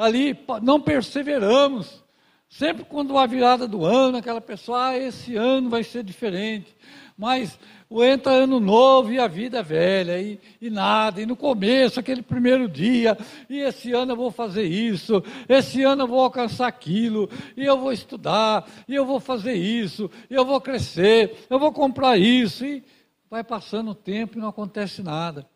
Ali 0.00 0.36
não 0.62 0.80
perseveramos. 0.80 2.02
Sempre 2.48 2.84
quando 2.84 3.16
há 3.16 3.26
virada 3.26 3.68
do 3.68 3.84
ano, 3.84 4.18
aquela 4.18 4.40
pessoa, 4.40 4.88
ah, 4.88 4.98
esse 4.98 5.36
ano 5.36 5.70
vai 5.70 5.84
ser 5.84 6.02
diferente. 6.02 6.74
Mas 7.16 7.56
entra 8.02 8.32
ano 8.32 8.58
novo 8.58 9.12
e 9.12 9.20
a 9.20 9.28
vida 9.28 9.58
é 9.58 9.62
velha, 9.62 10.20
e, 10.20 10.40
e 10.60 10.70
nada, 10.70 11.20
e 11.20 11.26
no 11.26 11.36
começo, 11.36 12.00
aquele 12.00 12.22
primeiro 12.22 12.68
dia, 12.68 13.16
e 13.48 13.58
esse 13.58 13.92
ano 13.92 14.12
eu 14.12 14.16
vou 14.16 14.30
fazer 14.30 14.64
isso, 14.64 15.22
esse 15.48 15.82
ano 15.82 16.04
eu 16.04 16.08
vou 16.08 16.20
alcançar 16.20 16.66
aquilo, 16.66 17.28
e 17.56 17.64
eu 17.64 17.78
vou 17.78 17.92
estudar, 17.92 18.68
e 18.88 18.94
eu 18.94 19.04
vou 19.04 19.20
fazer 19.20 19.54
isso, 19.54 20.10
e 20.28 20.34
eu 20.34 20.44
vou 20.44 20.60
crescer, 20.60 21.46
eu 21.50 21.58
vou 21.58 21.72
comprar 21.72 22.16
isso, 22.16 22.64
e 22.64 22.82
vai 23.30 23.44
passando 23.44 23.92
o 23.92 23.94
tempo 23.94 24.38
e 24.38 24.40
não 24.40 24.48
acontece 24.48 25.02
nada. 25.02 25.46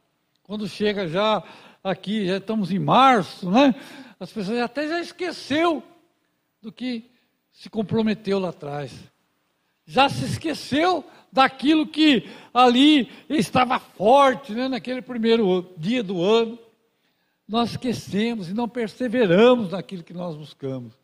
Quando 0.45 0.69
chega 0.69 1.09
já 1.09 1.43
aqui, 1.85 2.27
já 2.27 2.39
estamos 2.39 2.73
em 2.73 2.79
março, 2.79 3.51
né? 3.51 3.75
As 4.19 4.33
pessoas 4.33 4.59
até 4.61 4.89
já 4.89 5.01
esqueceu 5.01 5.83
do 6.63 6.73
que 6.73 7.11
se 7.53 7.69
comprometeu 7.69 8.39
lá 8.39 8.49
atrás. 8.49 8.91
Já 9.87 10.09
se 10.09 10.25
esqueceu 10.25 11.05
daquilo 11.31 11.87
que 11.87 12.27
ali 12.55 13.11
estava 13.29 13.79
forte, 13.79 14.53
né, 14.53 14.67
naquele 14.67 15.03
primeiro 15.03 15.71
dia 15.77 16.03
do 16.03 16.23
ano. 16.23 16.59
Nós 17.47 17.73
esquecemos 17.73 18.49
e 18.49 18.55
não 18.55 18.67
perseveramos 18.67 19.73
naquilo 19.73 20.03
que 20.03 20.15
nós 20.15 20.35
buscamos. 20.35 20.95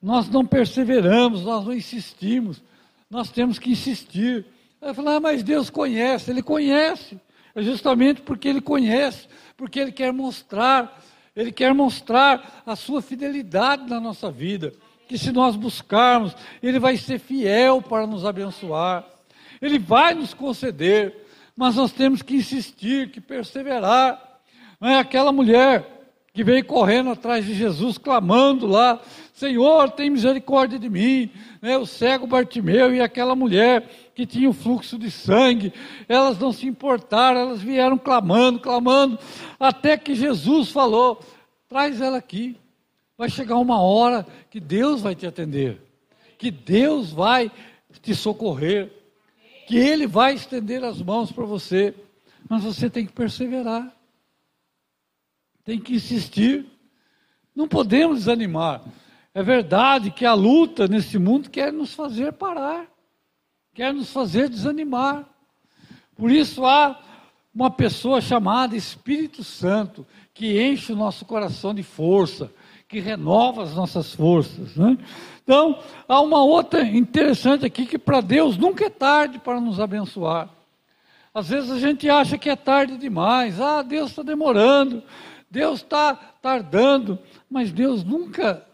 Nós 0.00 0.28
não 0.28 0.46
perseveramos, 0.46 1.42
nós 1.42 1.64
não 1.64 1.72
insistimos. 1.72 2.62
Nós 3.10 3.30
temos 3.32 3.58
que 3.58 3.72
insistir. 3.72 4.46
Vai 4.80 4.94
falar, 4.94 5.16
ah, 5.16 5.20
mas 5.20 5.42
Deus 5.42 5.68
conhece, 5.68 6.30
Ele 6.30 6.42
conhece. 6.42 7.18
É 7.52 7.62
justamente 7.62 8.20
porque 8.20 8.48
Ele 8.48 8.60
conhece, 8.60 9.26
porque 9.58 9.78
Ele 9.78 9.92
quer 9.92 10.14
mostrar 10.14 10.98
ele 11.38 11.52
quer 11.52 11.72
mostrar 11.72 12.64
a 12.66 12.74
sua 12.74 13.00
fidelidade 13.00 13.88
na 13.88 14.00
nossa 14.00 14.28
vida. 14.28 14.72
Que 15.06 15.16
se 15.16 15.30
nós 15.30 15.54
buscarmos, 15.54 16.34
Ele 16.60 16.80
vai 16.80 16.96
ser 16.96 17.20
fiel 17.20 17.80
para 17.80 18.08
nos 18.08 18.24
abençoar. 18.24 19.06
Ele 19.62 19.78
vai 19.78 20.14
nos 20.14 20.34
conceder. 20.34 21.14
mas 21.56 21.76
nós 21.76 21.92
temos 21.92 22.22
que 22.22 22.34
insistir, 22.34 23.12
que 23.12 23.20
perseverar. 23.20 24.40
Não 24.80 24.88
é 24.88 24.98
aquela 24.98 25.30
mulher 25.30 25.86
que 26.34 26.42
veio 26.42 26.64
correndo 26.64 27.10
atrás 27.10 27.46
de 27.46 27.54
Jesus, 27.54 27.98
clamando 27.98 28.66
lá: 28.66 29.00
Senhor, 29.32 29.90
tem 29.90 30.10
misericórdia 30.10 30.76
de 30.76 30.90
mim. 30.90 31.30
Né, 31.62 31.78
o 31.78 31.86
cego 31.86 32.26
Bartimeu 32.26 32.92
e 32.92 33.00
aquela 33.00 33.36
mulher 33.36 33.88
que 34.18 34.26
tinha 34.26 34.50
o 34.50 34.52
fluxo 34.52 34.98
de 34.98 35.12
sangue, 35.12 35.72
elas 36.08 36.36
não 36.40 36.50
se 36.50 36.66
importaram, 36.66 37.38
elas 37.38 37.62
vieram 37.62 37.96
clamando, 37.96 38.58
clamando, 38.58 39.16
até 39.60 39.96
que 39.96 40.12
Jesus 40.12 40.72
falou: 40.72 41.20
traz 41.68 42.00
ela 42.00 42.18
aqui. 42.18 42.56
Vai 43.16 43.30
chegar 43.30 43.58
uma 43.58 43.80
hora 43.80 44.26
que 44.50 44.58
Deus 44.58 45.02
vai 45.02 45.14
te 45.14 45.24
atender, 45.24 45.80
que 46.36 46.50
Deus 46.50 47.12
vai 47.12 47.48
te 48.02 48.12
socorrer, 48.12 48.90
que 49.68 49.76
Ele 49.76 50.08
vai 50.08 50.34
estender 50.34 50.82
as 50.82 51.00
mãos 51.00 51.30
para 51.30 51.44
você, 51.44 51.94
mas 52.48 52.64
você 52.64 52.90
tem 52.90 53.06
que 53.06 53.12
perseverar 53.12 53.96
tem 55.68 55.78
que 55.78 55.96
insistir. 55.96 56.64
Não 57.54 57.68
podemos 57.68 58.20
desanimar. 58.20 58.82
É 59.34 59.42
verdade 59.42 60.10
que 60.10 60.24
a 60.24 60.32
luta 60.32 60.88
nesse 60.88 61.18
mundo 61.18 61.50
quer 61.50 61.70
nos 61.70 61.92
fazer 61.92 62.32
parar, 62.32 62.86
quer 63.78 63.94
nos 63.94 64.10
fazer 64.10 64.48
desanimar. 64.48 65.24
Por 66.16 66.32
isso 66.32 66.66
há 66.66 67.00
uma 67.54 67.70
pessoa 67.70 68.20
chamada 68.20 68.74
Espírito 68.74 69.44
Santo 69.44 70.04
que 70.34 70.60
enche 70.60 70.92
o 70.92 70.96
nosso 70.96 71.24
coração 71.24 71.72
de 71.72 71.84
força, 71.84 72.50
que 72.88 72.98
renova 72.98 73.62
as 73.62 73.74
nossas 73.76 74.12
forças. 74.12 74.74
Né? 74.74 74.98
Então, 75.44 75.78
há 76.08 76.20
uma 76.20 76.42
outra 76.42 76.82
interessante 76.82 77.64
aqui 77.64 77.86
que 77.86 77.96
para 77.96 78.20
Deus 78.20 78.56
nunca 78.56 78.86
é 78.86 78.90
tarde 78.90 79.38
para 79.38 79.60
nos 79.60 79.78
abençoar. 79.78 80.48
Às 81.32 81.48
vezes 81.48 81.70
a 81.70 81.78
gente 81.78 82.10
acha 82.10 82.36
que 82.36 82.50
é 82.50 82.56
tarde 82.56 82.96
demais, 82.96 83.60
ah, 83.60 83.82
Deus 83.82 84.10
está 84.10 84.24
demorando, 84.24 85.04
Deus 85.48 85.82
está 85.82 86.16
tardando, 86.42 87.16
mas 87.48 87.70
Deus 87.70 88.02
nunca, 88.02 88.66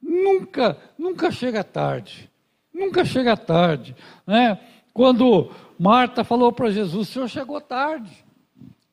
nunca, 0.00 0.78
nunca 0.96 1.32
chega 1.32 1.64
tarde. 1.64 2.30
Nunca 2.74 3.04
chega 3.04 3.36
tarde. 3.36 3.94
Né? 4.26 4.58
Quando 4.92 5.50
Marta 5.78 6.24
falou 6.24 6.52
para 6.52 6.70
Jesus, 6.70 7.08
o 7.08 7.12
Senhor 7.12 7.28
chegou 7.28 7.60
tarde. 7.60 8.10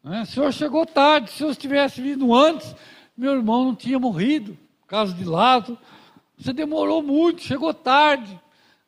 Né? 0.03 0.21
O 0.21 0.25
Senhor 0.25 0.53
chegou 0.53 0.85
tarde, 0.85 1.31
se 1.31 1.43
eu 1.43 1.55
tivesse 1.55 2.01
vindo 2.01 2.33
antes, 2.33 2.75
meu 3.17 3.33
irmão 3.33 3.65
não 3.65 3.75
tinha 3.75 3.99
morrido, 3.99 4.57
caso 4.87 5.15
de 5.15 5.25
lado. 5.25 5.77
Você 6.37 6.53
demorou 6.53 7.01
muito, 7.01 7.41
chegou 7.41 7.73
tarde. 7.73 8.39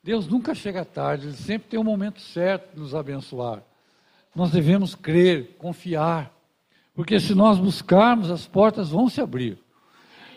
Deus 0.03 0.27
nunca 0.27 0.53
chega 0.53 0.83
tarde, 0.83 1.27
Ele 1.27 1.35
sempre 1.35 1.69
tem 1.69 1.79
o 1.79 1.81
um 1.81 1.85
momento 1.85 2.19
certo 2.19 2.73
de 2.73 2.79
nos 2.79 2.93
abençoar. 2.93 3.63
Nós 4.35 4.51
devemos 4.51 4.95
crer, 4.95 5.55
confiar. 5.57 6.31
Porque 6.93 7.19
se 7.19 7.33
nós 7.33 7.57
buscarmos, 7.57 8.29
as 8.29 8.45
portas 8.45 8.89
vão 8.89 9.09
se 9.09 9.21
abrir. 9.21 9.57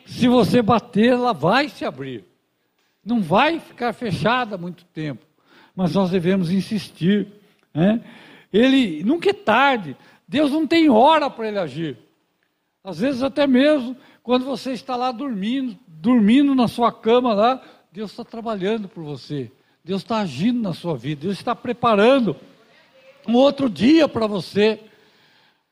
Se 0.07 0.29
você 0.29 0.63
bater, 0.63 1.13
ela 1.13 1.33
vai 1.33 1.69
se 1.69 1.85
abrir. 1.85 2.25
Não 3.07 3.23
vai 3.23 3.61
ficar 3.61 3.93
fechada 3.93 4.59
muito 4.59 4.85
tempo. 4.87 5.25
Mas 5.77 5.95
nós 5.95 6.11
devemos 6.11 6.51
insistir. 6.51 7.29
Né? 7.73 8.03
Ele 8.53 9.05
nunca 9.05 9.31
é 9.31 9.33
tarde. 9.33 9.97
Deus 10.27 10.51
não 10.51 10.67
tem 10.67 10.91
hora 10.91 11.31
para 11.31 11.47
ele 11.47 11.59
agir. 11.61 11.97
Às 12.83 12.99
vezes 12.99 13.23
até 13.23 13.47
mesmo 13.47 13.97
quando 14.25 14.45
você 14.45 14.73
está 14.73 14.97
lá 14.97 15.13
dormindo, 15.13 15.79
dormindo 15.87 16.53
na 16.53 16.67
sua 16.67 16.91
cama 16.91 17.33
lá, 17.33 17.63
Deus 17.93 18.11
está 18.11 18.25
trabalhando 18.25 18.89
por 18.89 19.05
você. 19.05 19.53
Deus 19.85 20.03
está 20.03 20.19
agindo 20.19 20.61
na 20.61 20.75
sua 20.75 20.97
vida. 20.97 21.23
Deus 21.23 21.39
está 21.39 21.55
preparando 21.55 22.37
um 23.29 23.35
outro 23.35 23.71
dia 23.71 24.09
para 24.09 24.27
você. 24.27 24.81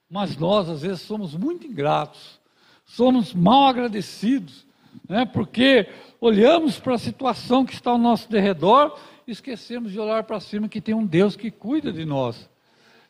Mas 0.08 0.36
nós, 0.36 0.68
às 0.68 0.82
vezes, 0.82 1.02
somos 1.02 1.34
muito 1.34 1.66
ingratos, 1.66 2.38
somos 2.84 3.34
mal 3.34 3.66
agradecidos, 3.66 4.64
né? 5.08 5.24
porque 5.24 5.86
olhamos 6.20 6.78
para 6.78 6.94
a 6.94 6.98
situação 6.98 7.64
que 7.64 7.74
está 7.74 7.90
ao 7.90 7.98
nosso 7.98 8.30
derredor 8.30 8.98
e 9.26 9.32
esquecemos 9.32 9.92
de 9.92 9.98
olhar 9.98 10.24
para 10.24 10.40
cima 10.40 10.68
que 10.68 10.80
tem 10.80 10.94
um 10.94 11.06
Deus 11.06 11.36
que 11.36 11.50
cuida 11.50 11.92
de 11.92 12.04
nós. 12.04 12.48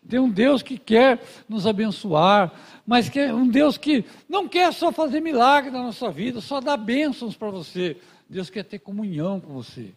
Tem 0.07 0.21
um 0.21 0.29
Deus 0.29 0.63
que 0.63 0.77
quer 0.77 1.23
nos 1.49 1.67
abençoar, 1.67 2.53
mas 2.87 3.09
que 3.09 3.19
é 3.19 3.33
um 3.33 3.49
Deus 3.49 3.79
que 3.79 4.05
não 4.29 4.47
quer 4.47 4.71
só 4.73 4.93
fazer 4.93 5.21
milagre 5.21 5.71
na 5.71 5.83
nossa 5.83 6.11
vida, 6.11 6.43
só 6.43 6.61
dar 6.61 6.77
bênçãos 6.77 7.37
para 7.37 7.51
você. 7.51 7.97
Deus 8.29 8.51
quer 8.51 8.65
ter 8.65 8.81
comunhão 8.81 9.41
com 9.41 9.53
você. 9.55 9.95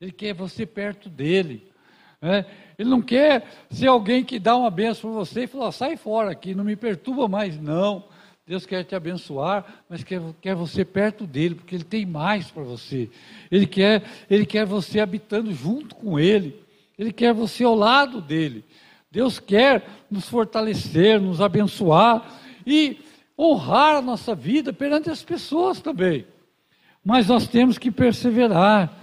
Ele 0.00 0.10
quer 0.10 0.34
você 0.34 0.66
perto 0.66 1.08
dele. 1.08 1.70
Né? 2.20 2.44
Ele 2.76 2.90
não 2.90 3.00
quer 3.00 3.46
ser 3.70 3.86
alguém 3.86 4.24
que 4.24 4.38
dá 4.38 4.56
uma 4.56 4.70
benção 4.70 5.10
para 5.10 5.20
você 5.20 5.44
e 5.44 5.46
fala, 5.46 5.70
sai 5.70 5.96
fora 5.96 6.32
aqui, 6.32 6.54
não 6.54 6.64
me 6.64 6.74
perturba 6.74 7.28
mais, 7.28 7.60
não. 7.60 8.04
Deus 8.46 8.64
quer 8.64 8.84
te 8.84 8.94
abençoar, 8.94 9.82
mas 9.88 10.04
quer, 10.04 10.22
quer 10.40 10.54
você 10.54 10.84
perto 10.84 11.26
dele, 11.26 11.56
porque 11.56 11.74
ele 11.74 11.82
tem 11.82 12.06
mais 12.06 12.48
para 12.48 12.62
você. 12.62 13.10
Ele 13.50 13.66
quer, 13.66 14.04
ele 14.30 14.46
quer 14.46 14.64
você 14.64 15.00
habitando 15.00 15.52
junto 15.52 15.96
com 15.96 16.16
ele. 16.18 16.62
Ele 16.96 17.12
quer 17.12 17.34
você 17.34 17.64
ao 17.64 17.74
lado 17.74 18.20
dele. 18.20 18.64
Deus 19.10 19.40
quer 19.40 19.84
nos 20.08 20.28
fortalecer, 20.28 21.20
nos 21.20 21.40
abençoar 21.40 22.40
e 22.64 22.98
honrar 23.36 23.96
a 23.96 24.02
nossa 24.02 24.34
vida 24.34 24.72
perante 24.72 25.10
as 25.10 25.24
pessoas 25.24 25.80
também. 25.80 26.24
Mas 27.04 27.26
nós 27.26 27.48
temos 27.48 27.78
que 27.78 27.90
perseverar. 27.90 28.96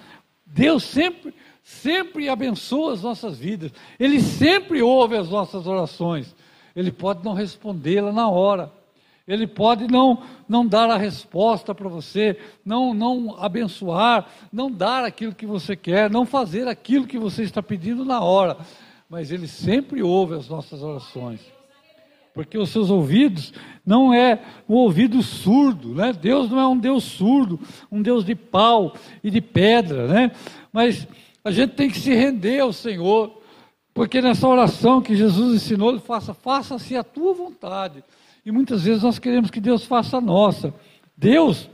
Deus 0.45 0.83
sempre 0.83 1.33
sempre 1.63 2.27
abençoa 2.27 2.93
as 2.93 3.01
nossas 3.01 3.39
vidas, 3.39 3.71
Ele 3.97 4.19
sempre 4.19 4.81
ouve 4.81 5.15
as 5.15 5.29
nossas 5.29 5.65
orações. 5.65 6.35
Ele 6.75 6.91
pode 6.91 7.23
não 7.23 7.33
respondê-la 7.33 8.11
na 8.11 8.29
hora, 8.29 8.71
Ele 9.27 9.47
pode 9.47 9.87
não, 9.87 10.21
não 10.49 10.67
dar 10.67 10.89
a 10.89 10.97
resposta 10.97 11.73
para 11.73 11.87
você, 11.87 12.37
não, 12.65 12.93
não 12.93 13.37
abençoar, 13.39 14.27
não 14.51 14.69
dar 14.69 15.05
aquilo 15.05 15.33
que 15.33 15.45
você 15.45 15.75
quer, 15.75 16.09
não 16.09 16.25
fazer 16.25 16.67
aquilo 16.67 17.07
que 17.07 17.17
você 17.17 17.43
está 17.43 17.63
pedindo 17.63 18.03
na 18.03 18.19
hora, 18.19 18.57
mas 19.09 19.31
Ele 19.31 19.47
sempre 19.47 20.03
ouve 20.03 20.35
as 20.35 20.49
nossas 20.49 20.83
orações. 20.83 21.39
Porque 22.33 22.57
os 22.57 22.69
seus 22.69 22.89
ouvidos 22.89 23.53
não 23.85 24.13
é 24.13 24.41
o 24.67 24.73
ouvido 24.73 25.21
surdo, 25.21 25.93
né? 25.93 26.11
Deus 26.11 26.49
não 26.49 26.59
é 26.59 26.67
um 26.67 26.77
Deus 26.77 27.03
surdo, 27.03 27.59
um 27.91 28.01
Deus 28.01 28.25
de 28.25 28.33
pau 28.33 28.93
e 29.23 29.29
de 29.29 29.39
pedra, 29.39 30.07
né? 30.07 30.31
Mas 30.71 31.07
a 31.45 31.51
gente 31.51 31.75
tem 31.75 31.89
que 31.89 31.99
se 31.99 32.13
render 32.13 32.59
ao 32.59 32.73
Senhor, 32.73 33.39
porque 33.93 34.19
nessa 34.19 34.47
oração 34.47 35.01
que 35.01 35.15
Jesus 35.15 35.55
ensinou, 35.55 35.91
ele 35.91 35.99
faça, 35.99 36.33
faça-se 36.33 36.97
a 36.97 37.03
tua 37.03 37.33
vontade. 37.33 38.03
E 38.45 38.51
muitas 38.51 38.83
vezes 38.83 39.03
nós 39.03 39.19
queremos 39.19 39.49
que 39.49 39.61
Deus 39.61 39.85
faça 39.85 40.17
a 40.17 40.21
nossa. 40.21 40.73
Deus, 41.15 41.69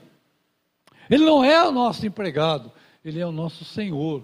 Ele 1.10 1.25
não 1.25 1.43
é 1.43 1.67
o 1.67 1.71
nosso 1.71 2.05
empregado, 2.05 2.71
Ele 3.03 3.19
é 3.19 3.25
o 3.25 3.32
nosso 3.32 3.65
Senhor. 3.65 4.23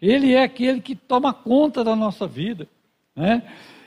Ele 0.00 0.32
é 0.32 0.42
aquele 0.42 0.80
que 0.80 0.94
toma 0.94 1.34
conta 1.34 1.84
da 1.84 1.94
nossa 1.94 2.26
vida. 2.26 2.66
Né? 3.14 3.42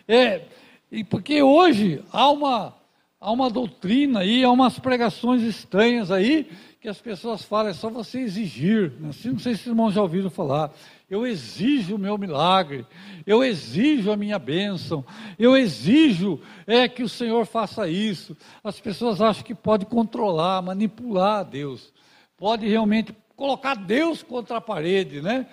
É, 0.07 0.45
e 0.91 1.03
porque 1.03 1.41
hoje 1.41 2.03
há 2.11 2.29
uma, 2.29 2.75
há 3.19 3.31
uma 3.31 3.49
doutrina 3.49 4.19
aí, 4.19 4.43
há 4.43 4.51
umas 4.51 4.77
pregações 4.77 5.41
estranhas 5.41 6.11
aí, 6.11 6.47
que 6.79 6.87
as 6.87 7.01
pessoas 7.01 7.43
falam, 7.43 7.71
é 7.71 7.73
só 7.73 7.89
você 7.89 8.19
exigir. 8.19 8.91
Né? 8.99 9.09
Assim, 9.09 9.29
não 9.29 9.39
sei 9.39 9.55
se 9.55 9.61
os 9.61 9.67
irmãos 9.67 9.93
já 9.93 10.01
ouviram 10.01 10.29
falar. 10.29 10.71
Eu 11.13 11.27
exijo 11.27 11.93
o 11.93 11.99
meu 11.99 12.17
milagre, 12.17 12.87
eu 13.23 13.43
exijo 13.43 14.11
a 14.11 14.17
minha 14.17 14.39
bênção, 14.39 15.05
eu 15.37 15.55
exijo 15.55 16.41
é, 16.65 16.87
que 16.87 17.03
o 17.03 17.07
Senhor 17.07 17.45
faça 17.45 17.87
isso. 17.87 18.35
As 18.63 18.79
pessoas 18.79 19.21
acham 19.21 19.43
que 19.43 19.53
pode 19.53 19.85
controlar, 19.85 20.59
manipular 20.63 21.45
Deus, 21.45 21.93
pode 22.35 22.67
realmente 22.67 23.15
colocar 23.35 23.75
Deus 23.75 24.23
contra 24.23 24.57
a 24.57 24.61
parede, 24.61 25.21
né? 25.21 25.45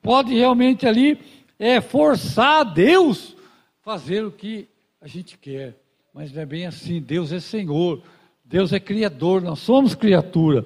Pode 0.00 0.32
realmente 0.34 0.86
ali 0.86 1.20
é, 1.58 1.78
forçar 1.82 2.64
Deus 2.64 3.36
fazer 3.82 4.24
o 4.24 4.32
que 4.32 4.66
a 4.98 5.06
gente 5.06 5.36
quer. 5.36 5.76
Mas 6.14 6.32
não 6.32 6.40
é 6.40 6.46
bem 6.46 6.64
assim, 6.64 7.02
Deus 7.02 7.32
é 7.32 7.38
Senhor. 7.38 8.02
Deus 8.42 8.72
é 8.72 8.80
criador, 8.80 9.42
nós 9.42 9.58
somos 9.58 9.94
criatura. 9.94 10.64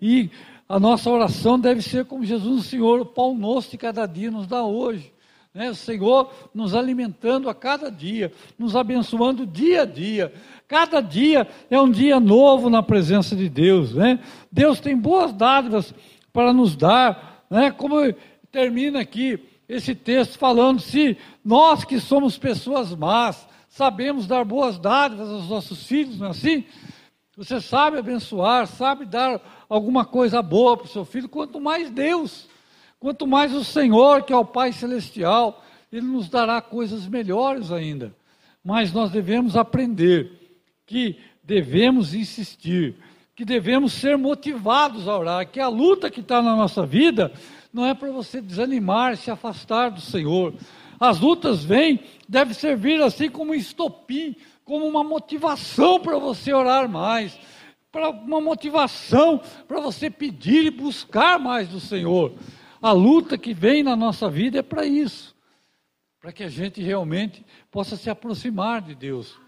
E 0.00 0.30
a 0.68 0.80
nossa 0.80 1.10
oração 1.10 1.58
deve 1.58 1.82
ser 1.82 2.04
como 2.04 2.24
Jesus, 2.24 2.60
o 2.60 2.68
Senhor, 2.68 3.00
o 3.00 3.06
pão 3.06 3.34
nosso 3.34 3.70
de 3.70 3.78
cada 3.78 4.06
dia 4.06 4.30
nos 4.30 4.46
dá 4.46 4.64
hoje. 4.64 5.12
Né? 5.54 5.70
O 5.70 5.74
Senhor 5.74 6.32
nos 6.54 6.74
alimentando 6.74 7.48
a 7.48 7.54
cada 7.54 7.90
dia, 7.90 8.32
nos 8.58 8.74
abençoando 8.74 9.46
dia 9.46 9.82
a 9.82 9.84
dia. 9.84 10.32
Cada 10.66 11.00
dia 11.00 11.46
é 11.70 11.80
um 11.80 11.90
dia 11.90 12.18
novo 12.18 12.70
na 12.70 12.82
presença 12.82 13.36
de 13.36 13.48
Deus. 13.48 13.94
Né? 13.94 14.18
Deus 14.50 14.80
tem 14.80 14.96
boas 14.96 15.32
dádivas 15.32 15.94
para 16.32 16.52
nos 16.52 16.74
dar. 16.74 17.44
Né? 17.50 17.70
Como 17.70 17.96
termina 18.50 19.00
aqui 19.00 19.38
esse 19.68 19.94
texto 19.94 20.38
falando, 20.38 20.80
se 20.80 21.16
nós 21.44 21.84
que 21.84 22.00
somos 22.00 22.38
pessoas 22.38 22.94
más, 22.94 23.46
sabemos 23.68 24.26
dar 24.26 24.44
boas 24.44 24.78
dádivas 24.78 25.28
aos 25.30 25.48
nossos 25.48 25.86
filhos, 25.86 26.18
não 26.18 26.28
é 26.28 26.30
assim? 26.30 26.64
Você 27.36 27.60
sabe 27.62 27.98
abençoar, 27.98 28.66
sabe 28.66 29.06
dar 29.06 29.40
alguma 29.72 30.04
coisa 30.04 30.42
boa 30.42 30.76
para 30.76 30.84
o 30.84 30.88
seu 30.88 31.02
filho, 31.02 31.30
quanto 31.30 31.58
mais 31.58 31.90
Deus, 31.90 32.46
quanto 33.00 33.26
mais 33.26 33.54
o 33.54 33.64
Senhor, 33.64 34.22
que 34.22 34.32
é 34.32 34.36
o 34.36 34.44
Pai 34.44 34.70
Celestial, 34.70 35.64
Ele 35.90 36.06
nos 36.06 36.28
dará 36.28 36.60
coisas 36.60 37.06
melhores 37.06 37.72
ainda. 37.72 38.14
Mas 38.62 38.92
nós 38.92 39.10
devemos 39.10 39.56
aprender 39.56 40.30
que 40.84 41.16
devemos 41.42 42.12
insistir, 42.12 42.96
que 43.34 43.46
devemos 43.46 43.94
ser 43.94 44.18
motivados 44.18 45.08
a 45.08 45.18
orar, 45.18 45.50
que 45.50 45.58
a 45.58 45.68
luta 45.68 46.10
que 46.10 46.20
está 46.20 46.42
na 46.42 46.54
nossa 46.54 46.84
vida 46.84 47.32
não 47.72 47.86
é 47.86 47.94
para 47.94 48.10
você 48.12 48.42
desanimar, 48.42 49.16
se 49.16 49.30
afastar 49.30 49.90
do 49.90 50.02
Senhor. 50.02 50.52
As 51.00 51.18
lutas 51.18 51.64
vêm, 51.64 51.98
deve 52.28 52.52
servir 52.52 53.00
assim 53.02 53.30
como 53.30 53.52
um 53.52 53.54
estopim, 53.54 54.36
como 54.66 54.86
uma 54.86 55.02
motivação 55.02 55.98
para 55.98 56.18
você 56.18 56.52
orar 56.52 56.90
mais, 56.90 57.38
para 57.92 58.08
uma 58.08 58.40
motivação 58.40 59.38
para 59.68 59.78
você 59.78 60.08
pedir 60.08 60.64
e 60.64 60.70
buscar 60.70 61.38
mais 61.38 61.68
do 61.68 61.78
Senhor. 61.78 62.32
A 62.80 62.90
luta 62.90 63.36
que 63.36 63.52
vem 63.52 63.82
na 63.82 63.94
nossa 63.94 64.30
vida 64.30 64.58
é 64.58 64.62
para 64.62 64.86
isso, 64.86 65.36
para 66.18 66.32
que 66.32 66.42
a 66.42 66.48
gente 66.48 66.80
realmente 66.82 67.44
possa 67.70 67.94
se 67.96 68.08
aproximar 68.08 68.80
de 68.80 68.94
Deus. 68.94 69.38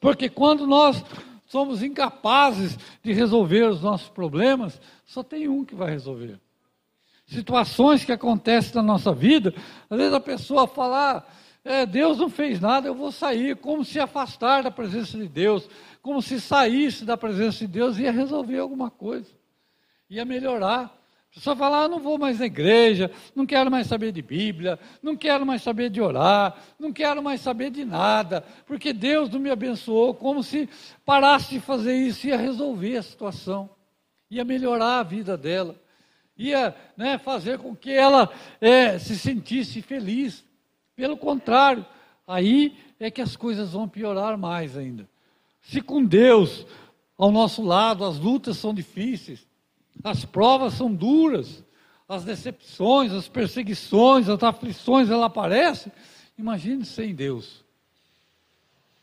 Porque 0.00 0.28
quando 0.28 0.66
nós 0.66 1.02
somos 1.46 1.82
incapazes 1.82 2.76
de 3.02 3.12
resolver 3.12 3.62
os 3.68 3.80
nossos 3.80 4.08
problemas, 4.08 4.80
só 5.06 5.22
tem 5.22 5.48
um 5.48 5.64
que 5.64 5.74
vai 5.74 5.90
resolver. 5.90 6.38
Situações 7.24 8.04
que 8.04 8.12
acontecem 8.12 8.74
na 8.74 8.82
nossa 8.82 9.12
vida, 9.12 9.54
às 9.88 9.96
vezes 9.96 10.12
a 10.12 10.20
pessoa 10.20 10.66
fala, 10.66 11.18
ah, 11.18 11.22
é, 11.64 11.84
Deus 11.84 12.18
não 12.18 12.30
fez 12.30 12.60
nada, 12.60 12.88
eu 12.88 12.94
vou 12.94 13.12
sair, 13.12 13.56
como 13.56 13.84
se 13.84 13.98
afastar 13.98 14.62
da 14.62 14.70
presença 14.70 15.18
de 15.18 15.28
Deus, 15.28 15.68
como 16.00 16.22
se 16.22 16.40
saísse 16.40 17.04
da 17.04 17.16
presença 17.16 17.58
de 17.58 17.66
Deus 17.66 17.98
ia 17.98 18.10
resolver 18.10 18.58
alguma 18.58 18.90
coisa, 18.90 19.30
ia 20.08 20.24
melhorar. 20.24 20.94
A 21.30 21.34
pessoa 21.34 21.54
fala, 21.54 21.84
ah, 21.84 21.88
não 21.88 22.00
vou 22.00 22.16
mais 22.16 22.38
na 22.38 22.46
igreja, 22.46 23.10
não 23.34 23.44
quero 23.44 23.70
mais 23.70 23.86
saber 23.86 24.12
de 24.12 24.22
Bíblia, 24.22 24.78
não 25.02 25.14
quero 25.14 25.44
mais 25.44 25.62
saber 25.62 25.90
de 25.90 26.00
orar, 26.00 26.56
não 26.78 26.90
quero 26.90 27.22
mais 27.22 27.42
saber 27.42 27.70
de 27.70 27.84
nada, 27.84 28.42
porque 28.66 28.92
Deus 28.92 29.28
não 29.28 29.38
me 29.38 29.50
abençoou, 29.50 30.14
como 30.14 30.42
se 30.42 30.68
parasse 31.04 31.50
de 31.50 31.60
fazer 31.60 31.94
isso, 31.94 32.26
ia 32.26 32.36
resolver 32.36 32.96
a 32.96 33.02
situação, 33.02 33.68
ia 34.30 34.44
melhorar 34.44 35.00
a 35.00 35.02
vida 35.02 35.36
dela, 35.36 35.76
ia 36.36 36.74
né, 36.96 37.18
fazer 37.18 37.58
com 37.58 37.76
que 37.76 37.92
ela 37.92 38.30
é, 38.60 38.98
se 38.98 39.18
sentisse 39.18 39.82
feliz. 39.82 40.47
Pelo 40.98 41.16
contrário, 41.16 41.86
aí 42.26 42.76
é 42.98 43.08
que 43.08 43.22
as 43.22 43.36
coisas 43.36 43.70
vão 43.70 43.88
piorar 43.88 44.36
mais 44.36 44.76
ainda. 44.76 45.08
Se 45.62 45.80
com 45.80 46.04
Deus 46.04 46.66
ao 47.16 47.30
nosso 47.30 47.62
lado 47.62 48.04
as 48.04 48.18
lutas 48.18 48.56
são 48.56 48.74
difíceis, 48.74 49.46
as 50.02 50.24
provas 50.24 50.74
são 50.74 50.92
duras, 50.92 51.62
as 52.08 52.24
decepções, 52.24 53.12
as 53.12 53.28
perseguições, 53.28 54.28
as 54.28 54.42
aflições, 54.42 55.08
ela 55.08 55.26
aparecem, 55.26 55.92
imagine 56.36 56.84
sem 56.84 57.14
Deus. 57.14 57.64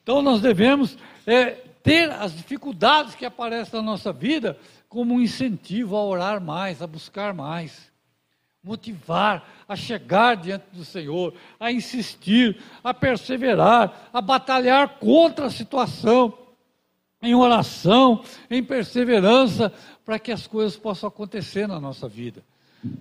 Então 0.03 0.21
nós 0.21 0.41
devemos 0.41 0.97
é, 1.25 1.51
ter 1.81 2.12
as 2.12 2.36
dificuldades 2.36 3.15
que 3.15 3.25
aparecem 3.25 3.79
na 3.79 3.81
nossa 3.81 4.12
vida 4.12 4.60
como 4.89 5.13
um 5.13 5.21
incentivo 5.21 5.95
a 5.95 6.03
orar 6.03 6.41
mais, 6.41 6.81
a 6.81 6.88
buscar 6.88 7.34
mais 7.34 7.89
motivar 8.65 9.47
a 9.67 9.75
chegar 9.75 10.36
diante 10.36 10.65
do 10.73 10.84
Senhor, 10.84 11.34
a 11.60 11.71
insistir, 11.71 12.60
a 12.84 12.93
perseverar, 12.93 14.10
a 14.12 14.19
batalhar 14.19 14.97
contra 14.99 15.45
a 15.45 15.51
situação, 15.51 16.36
em 17.21 17.36
oração, 17.36 18.23
em 18.49 18.63
perseverança, 18.63 19.71
para 20.04 20.19
que 20.19 20.32
as 20.32 20.47
coisas 20.47 20.75
possam 20.75 21.08
acontecer 21.08 21.67
na 21.67 21.80
nossa 21.80 22.08
vida. 22.08 22.43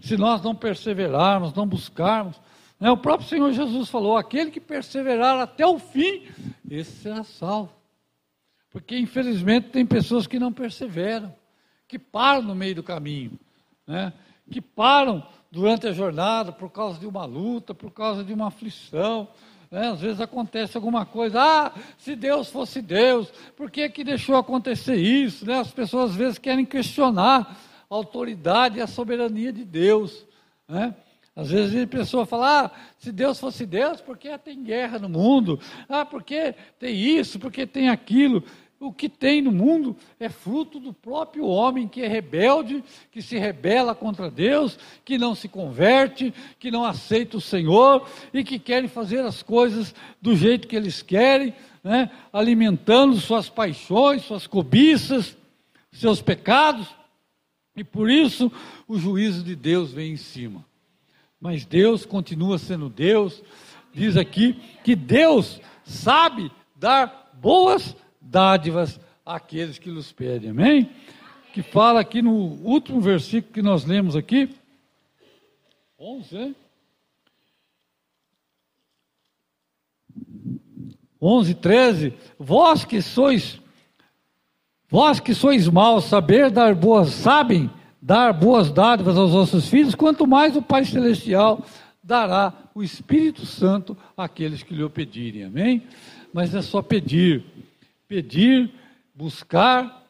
Se 0.03 0.16
nós 0.16 0.42
não 0.42 0.55
perseverarmos, 0.55 1.53
não 1.55 1.66
buscarmos, 1.66 2.40
né, 2.79 2.90
o 2.90 2.96
próprio 2.96 3.29
Senhor 3.29 3.53
Jesus 3.53 3.88
falou: 3.88 4.16
aquele 4.16 4.50
que 4.50 4.61
perseverar 4.61 5.38
até 5.40 5.66
o 5.66 5.79
fim, 5.79 6.22
esse 6.70 6.92
será 7.03 7.24
salvo. 7.24 7.72
Porque 8.70 8.98
infelizmente 8.98 9.68
tem 9.68 9.87
pessoas 9.87 10.27
que 10.27 10.38
não 10.38 10.53
perseveram, 10.53 11.35
que 11.87 11.98
param 11.98 12.42
no 12.42 12.55
meio 12.55 12.74
do 12.77 12.83
caminho, 12.83 13.38
né, 13.87 14.12
que 14.50 14.61
param 14.61 15.27
durante 15.54 15.86
a 15.86 15.92
jornada 15.92 16.50
por 16.50 16.68
causa 16.68 16.98
de 16.98 17.06
uma 17.06 17.24
luta, 17.24 17.72
por 17.72 17.92
causa 17.92 18.24
de 18.24 18.32
uma 18.32 18.48
aflição. 18.48 19.28
Né? 19.70 19.88
Às 19.88 20.00
vezes 20.00 20.20
acontece 20.20 20.76
alguma 20.76 21.06
coisa, 21.06 21.40
ah, 21.40 21.72
se 21.96 22.16
Deus 22.16 22.48
fosse 22.50 22.82
Deus, 22.82 23.32
por 23.56 23.70
que, 23.70 23.88
que 23.88 24.02
deixou 24.02 24.36
acontecer 24.36 24.96
isso? 24.96 25.46
Né? 25.46 25.60
As 25.60 25.70
pessoas 25.70 26.10
às 26.10 26.16
vezes 26.16 26.38
querem 26.38 26.64
questionar 26.64 27.56
a 27.88 27.94
autoridade 27.94 28.78
e 28.78 28.82
a 28.82 28.86
soberania 28.88 29.52
de 29.52 29.64
Deus. 29.64 30.26
Né? 30.68 30.92
Às 31.36 31.50
vezes 31.50 31.80
a 31.80 31.86
pessoa 31.86 32.26
fala, 32.26 32.64
ah, 32.64 32.70
se 32.98 33.12
Deus 33.12 33.38
fosse 33.38 33.64
Deus, 33.64 34.00
por 34.00 34.18
que 34.18 34.36
tem 34.38 34.62
guerra 34.62 34.98
no 34.98 35.08
mundo? 35.08 35.60
Ah, 35.88 36.04
porque 36.04 36.52
tem 36.80 36.94
isso, 36.96 37.38
porque 37.38 37.64
tem 37.64 37.88
aquilo 37.88 38.42
o 38.84 38.92
que 38.92 39.08
tem 39.08 39.40
no 39.40 39.50
mundo 39.50 39.96
é 40.20 40.28
fruto 40.28 40.78
do 40.78 40.92
próprio 40.92 41.46
homem 41.46 41.88
que 41.88 42.02
é 42.02 42.06
rebelde, 42.06 42.84
que 43.10 43.22
se 43.22 43.38
rebela 43.38 43.94
contra 43.94 44.30
Deus, 44.30 44.78
que 45.04 45.16
não 45.16 45.34
se 45.34 45.48
converte, 45.48 46.34
que 46.58 46.70
não 46.70 46.84
aceita 46.84 47.38
o 47.38 47.40
Senhor 47.40 48.06
e 48.32 48.44
que 48.44 48.58
querem 48.58 48.88
fazer 48.88 49.20
as 49.20 49.42
coisas 49.42 49.94
do 50.20 50.36
jeito 50.36 50.68
que 50.68 50.76
eles 50.76 51.00
querem, 51.02 51.54
né? 51.82 52.10
alimentando 52.32 53.16
suas 53.16 53.48
paixões, 53.48 54.22
suas 54.22 54.46
cobiças, 54.46 55.36
seus 55.90 56.20
pecados, 56.20 56.86
e 57.74 57.82
por 57.82 58.10
isso 58.10 58.52
o 58.86 58.98
juízo 58.98 59.42
de 59.42 59.56
Deus 59.56 59.92
vem 59.92 60.12
em 60.12 60.16
cima. 60.16 60.64
Mas 61.40 61.64
Deus 61.64 62.04
continua 62.04 62.58
sendo 62.58 62.88
Deus, 62.88 63.42
diz 63.92 64.16
aqui 64.16 64.60
que 64.84 64.94
Deus 64.94 65.60
sabe 65.84 66.50
dar 66.76 67.30
boas 67.34 67.96
dádivas 68.24 68.98
àqueles 69.24 69.78
que 69.78 69.90
nos 69.90 70.12
pedem. 70.12 70.50
Amém? 70.50 70.90
Que 71.52 71.62
fala 71.62 72.00
aqui 72.00 72.20
no 72.20 72.32
último 72.32 73.00
versículo 73.00 73.52
que 73.52 73.62
nós 73.62 73.84
lemos 73.84 74.16
aqui. 74.16 74.48
11, 75.98 76.37
hein? 76.37 76.56
11, 81.20 81.54
13. 81.54 82.14
Vós 82.38 82.84
que 82.84 83.00
sois, 83.00 83.60
vós 84.90 85.20
que 85.20 85.32
sois 85.34 85.68
maus, 85.68 86.04
saber 86.04 86.50
dar 86.50 86.74
boas, 86.74 87.10
sabem 87.10 87.70
dar 88.00 88.34
boas 88.34 88.70
dádivas 88.70 89.16
aos 89.16 89.30
vossos 89.30 89.68
filhos, 89.68 89.94
quanto 89.94 90.26
mais 90.26 90.54
o 90.54 90.60
Pai 90.60 90.84
Celestial 90.84 91.64
dará 92.02 92.52
o 92.74 92.82
Espírito 92.82 93.46
Santo 93.46 93.96
àqueles 94.14 94.62
que 94.62 94.74
lhe 94.74 94.82
o 94.82 94.90
pedirem. 94.90 95.44
Amém? 95.44 95.87
Mas 96.32 96.54
é 96.54 96.60
só 96.60 96.82
pedir 96.82 97.42
pedir, 98.14 98.70
buscar 99.12 100.07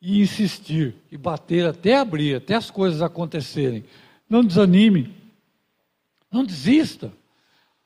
e 0.00 0.20
insistir, 0.20 0.94
e 1.10 1.16
bater 1.16 1.66
até 1.66 1.96
abrir, 1.96 2.36
até 2.36 2.54
as 2.54 2.70
coisas 2.70 3.02
acontecerem. 3.02 3.84
Não 4.30 4.44
desanime, 4.44 5.12
não 6.30 6.44
desista, 6.44 7.12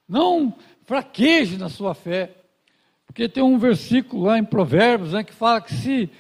não 0.07 0.55
fraqueje 0.85 1.57
na 1.57 1.71
sua 1.71 1.95
fé, 1.95 2.35
porque 3.07 3.31
tem 3.31 3.43
um 3.43 3.59
versículo 3.59 4.25
lá 4.25 4.39
em 4.39 4.45
Provérbios 4.45 5.15
né, 5.15 5.25
que 5.25 5.33
fala 5.33 5.63
que 5.63 5.73
se 5.73 6.11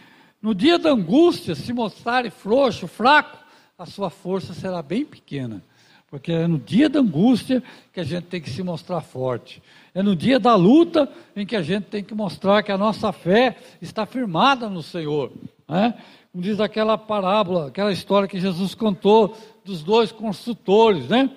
no 0.40 0.54
dia 0.54 0.78
da 0.78 0.92
angústia 0.92 1.54
se 1.54 1.74
mostrar 1.74 2.30
frouxo, 2.30 2.88
fraco, 2.88 3.36
a 3.76 3.84
sua 3.84 4.08
força 4.08 4.54
será 4.54 4.80
bem 4.80 5.04
pequena. 5.04 5.62
Porque 6.08 6.30
é 6.30 6.46
no 6.46 6.58
dia 6.58 6.88
da 6.88 7.00
angústia 7.00 7.62
que 7.92 7.98
a 8.00 8.04
gente 8.04 8.24
tem 8.24 8.40
que 8.40 8.50
se 8.50 8.62
mostrar 8.62 9.00
forte. 9.00 9.62
É 9.92 10.02
no 10.02 10.14
dia 10.14 10.38
da 10.38 10.54
luta 10.54 11.10
em 11.34 11.44
que 11.44 11.56
a 11.56 11.62
gente 11.62 11.84
tem 11.84 12.04
que 12.04 12.14
mostrar 12.14 12.62
que 12.62 12.70
a 12.70 12.78
nossa 12.78 13.12
fé 13.12 13.56
está 13.82 14.06
firmada 14.06 14.68
no 14.68 14.82
Senhor. 14.82 15.32
Né? 15.68 15.94
Como 16.30 16.44
diz 16.44 16.60
aquela 16.60 16.96
parábola, 16.96 17.68
aquela 17.68 17.92
história 17.92 18.28
que 18.28 18.38
Jesus 18.38 18.74
contou 18.74 19.36
dos 19.64 19.82
dois 19.82 20.12
construtores, 20.12 21.08
né? 21.08 21.30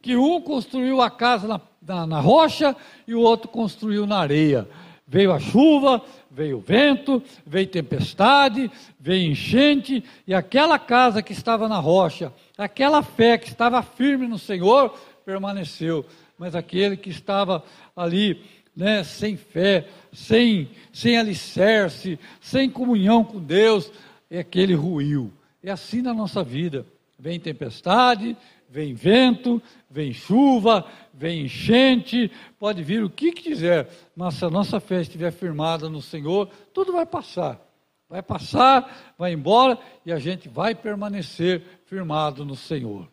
Que 0.00 0.16
um 0.16 0.40
construiu 0.40 1.00
a 1.00 1.10
casa 1.10 1.46
na, 1.46 1.60
na, 1.80 2.06
na 2.06 2.20
rocha 2.20 2.74
e 3.06 3.14
o 3.14 3.20
outro 3.20 3.48
construiu 3.48 4.06
na 4.06 4.18
areia. 4.18 4.68
Veio 5.06 5.32
a 5.32 5.38
chuva, 5.38 6.02
veio 6.30 6.58
o 6.58 6.60
vento, 6.60 7.22
veio 7.46 7.66
tempestade, 7.66 8.70
veio 8.98 9.30
enchente, 9.30 10.04
e 10.26 10.34
aquela 10.34 10.78
casa 10.78 11.22
que 11.22 11.32
estava 11.32 11.68
na 11.68 11.78
rocha, 11.78 12.32
aquela 12.58 13.02
fé 13.02 13.38
que 13.38 13.48
estava 13.48 13.82
firme 13.82 14.26
no 14.26 14.38
Senhor, 14.38 14.98
permaneceu. 15.24 16.04
Mas 16.36 16.54
aquele 16.54 16.96
que 16.96 17.10
estava 17.10 17.64
ali, 17.96 18.42
né, 18.76 19.02
sem 19.04 19.36
fé, 19.36 19.88
sem, 20.12 20.68
sem 20.92 21.16
alicerce, 21.16 22.18
sem 22.40 22.68
comunhão 22.68 23.24
com 23.24 23.38
Deus, 23.38 23.90
é 24.30 24.40
aquele 24.40 24.74
ruiu. 24.74 25.32
É 25.62 25.70
assim 25.70 26.02
na 26.02 26.12
nossa 26.12 26.42
vida. 26.42 26.84
Vem 27.18 27.40
tempestade, 27.40 28.36
vem 28.68 28.94
vento, 28.94 29.60
vem 29.90 30.12
chuva, 30.12 30.84
vem 31.12 31.46
enchente, 31.46 32.30
pode 32.58 32.82
vir 32.82 33.02
o 33.02 33.10
que 33.10 33.32
quiser, 33.32 33.88
mas 34.14 34.34
se 34.34 34.44
a 34.44 34.50
nossa 34.50 34.78
fé 34.78 35.00
estiver 35.00 35.32
firmada 35.32 35.88
no 35.88 36.02
Senhor, 36.02 36.48
tudo 36.72 36.92
vai 36.92 37.06
passar. 37.06 37.60
Vai 38.08 38.22
passar, 38.22 39.14
vai 39.18 39.32
embora 39.32 39.78
e 40.06 40.12
a 40.12 40.18
gente 40.18 40.48
vai 40.48 40.74
permanecer 40.74 41.62
firmado 41.84 42.44
no 42.44 42.56
Senhor. 42.56 43.06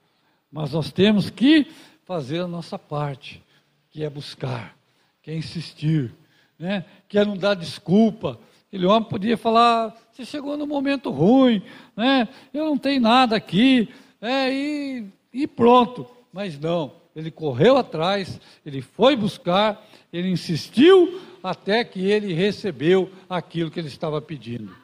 Mas 0.49 0.71
nós 0.71 0.91
temos 0.91 1.29
que 1.29 1.67
fazer 2.05 2.39
a 2.39 2.47
nossa 2.47 2.79
parte. 2.79 3.43
que 3.91 4.03
é 4.03 4.09
buscar, 4.09 4.75
que 5.21 5.31
é 5.31 5.35
insistir, 5.35 6.13
né? 6.59 6.83
que 7.07 7.17
é 7.17 7.23
não 7.23 7.37
dar 7.37 7.53
desculpa. 7.53 8.37
Aquele 8.67 8.85
homem 8.85 9.07
podia 9.07 9.37
falar, 9.37 9.95
você 10.11 10.25
chegou 10.25 10.57
no 10.57 10.67
momento 10.67 11.09
ruim, 11.09 11.61
né? 11.95 12.27
eu 12.53 12.65
não 12.65 12.77
tenho 12.77 12.99
nada 12.99 13.37
aqui, 13.37 13.87
é, 14.19 14.51
e, 14.51 15.05
e 15.33 15.47
pronto. 15.47 16.05
Mas 16.33 16.59
não, 16.59 16.91
ele 17.15 17.31
correu 17.31 17.77
atrás, 17.77 18.39
ele 18.65 18.81
foi 18.81 19.15
buscar, 19.15 19.81
ele 20.11 20.29
insistiu 20.29 21.21
até 21.41 21.85
que 21.85 22.05
ele 22.05 22.33
recebeu 22.33 23.09
aquilo 23.29 23.71
que 23.71 23.79
ele 23.79 23.87
estava 23.87 24.21
pedindo. 24.21 24.75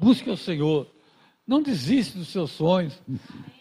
Busque 0.00 0.30
o 0.30 0.36
Senhor. 0.36 0.86
Não 1.46 1.60
desista 1.60 2.18
dos 2.18 2.28
seus 2.28 2.52
sonhos. 2.52 2.98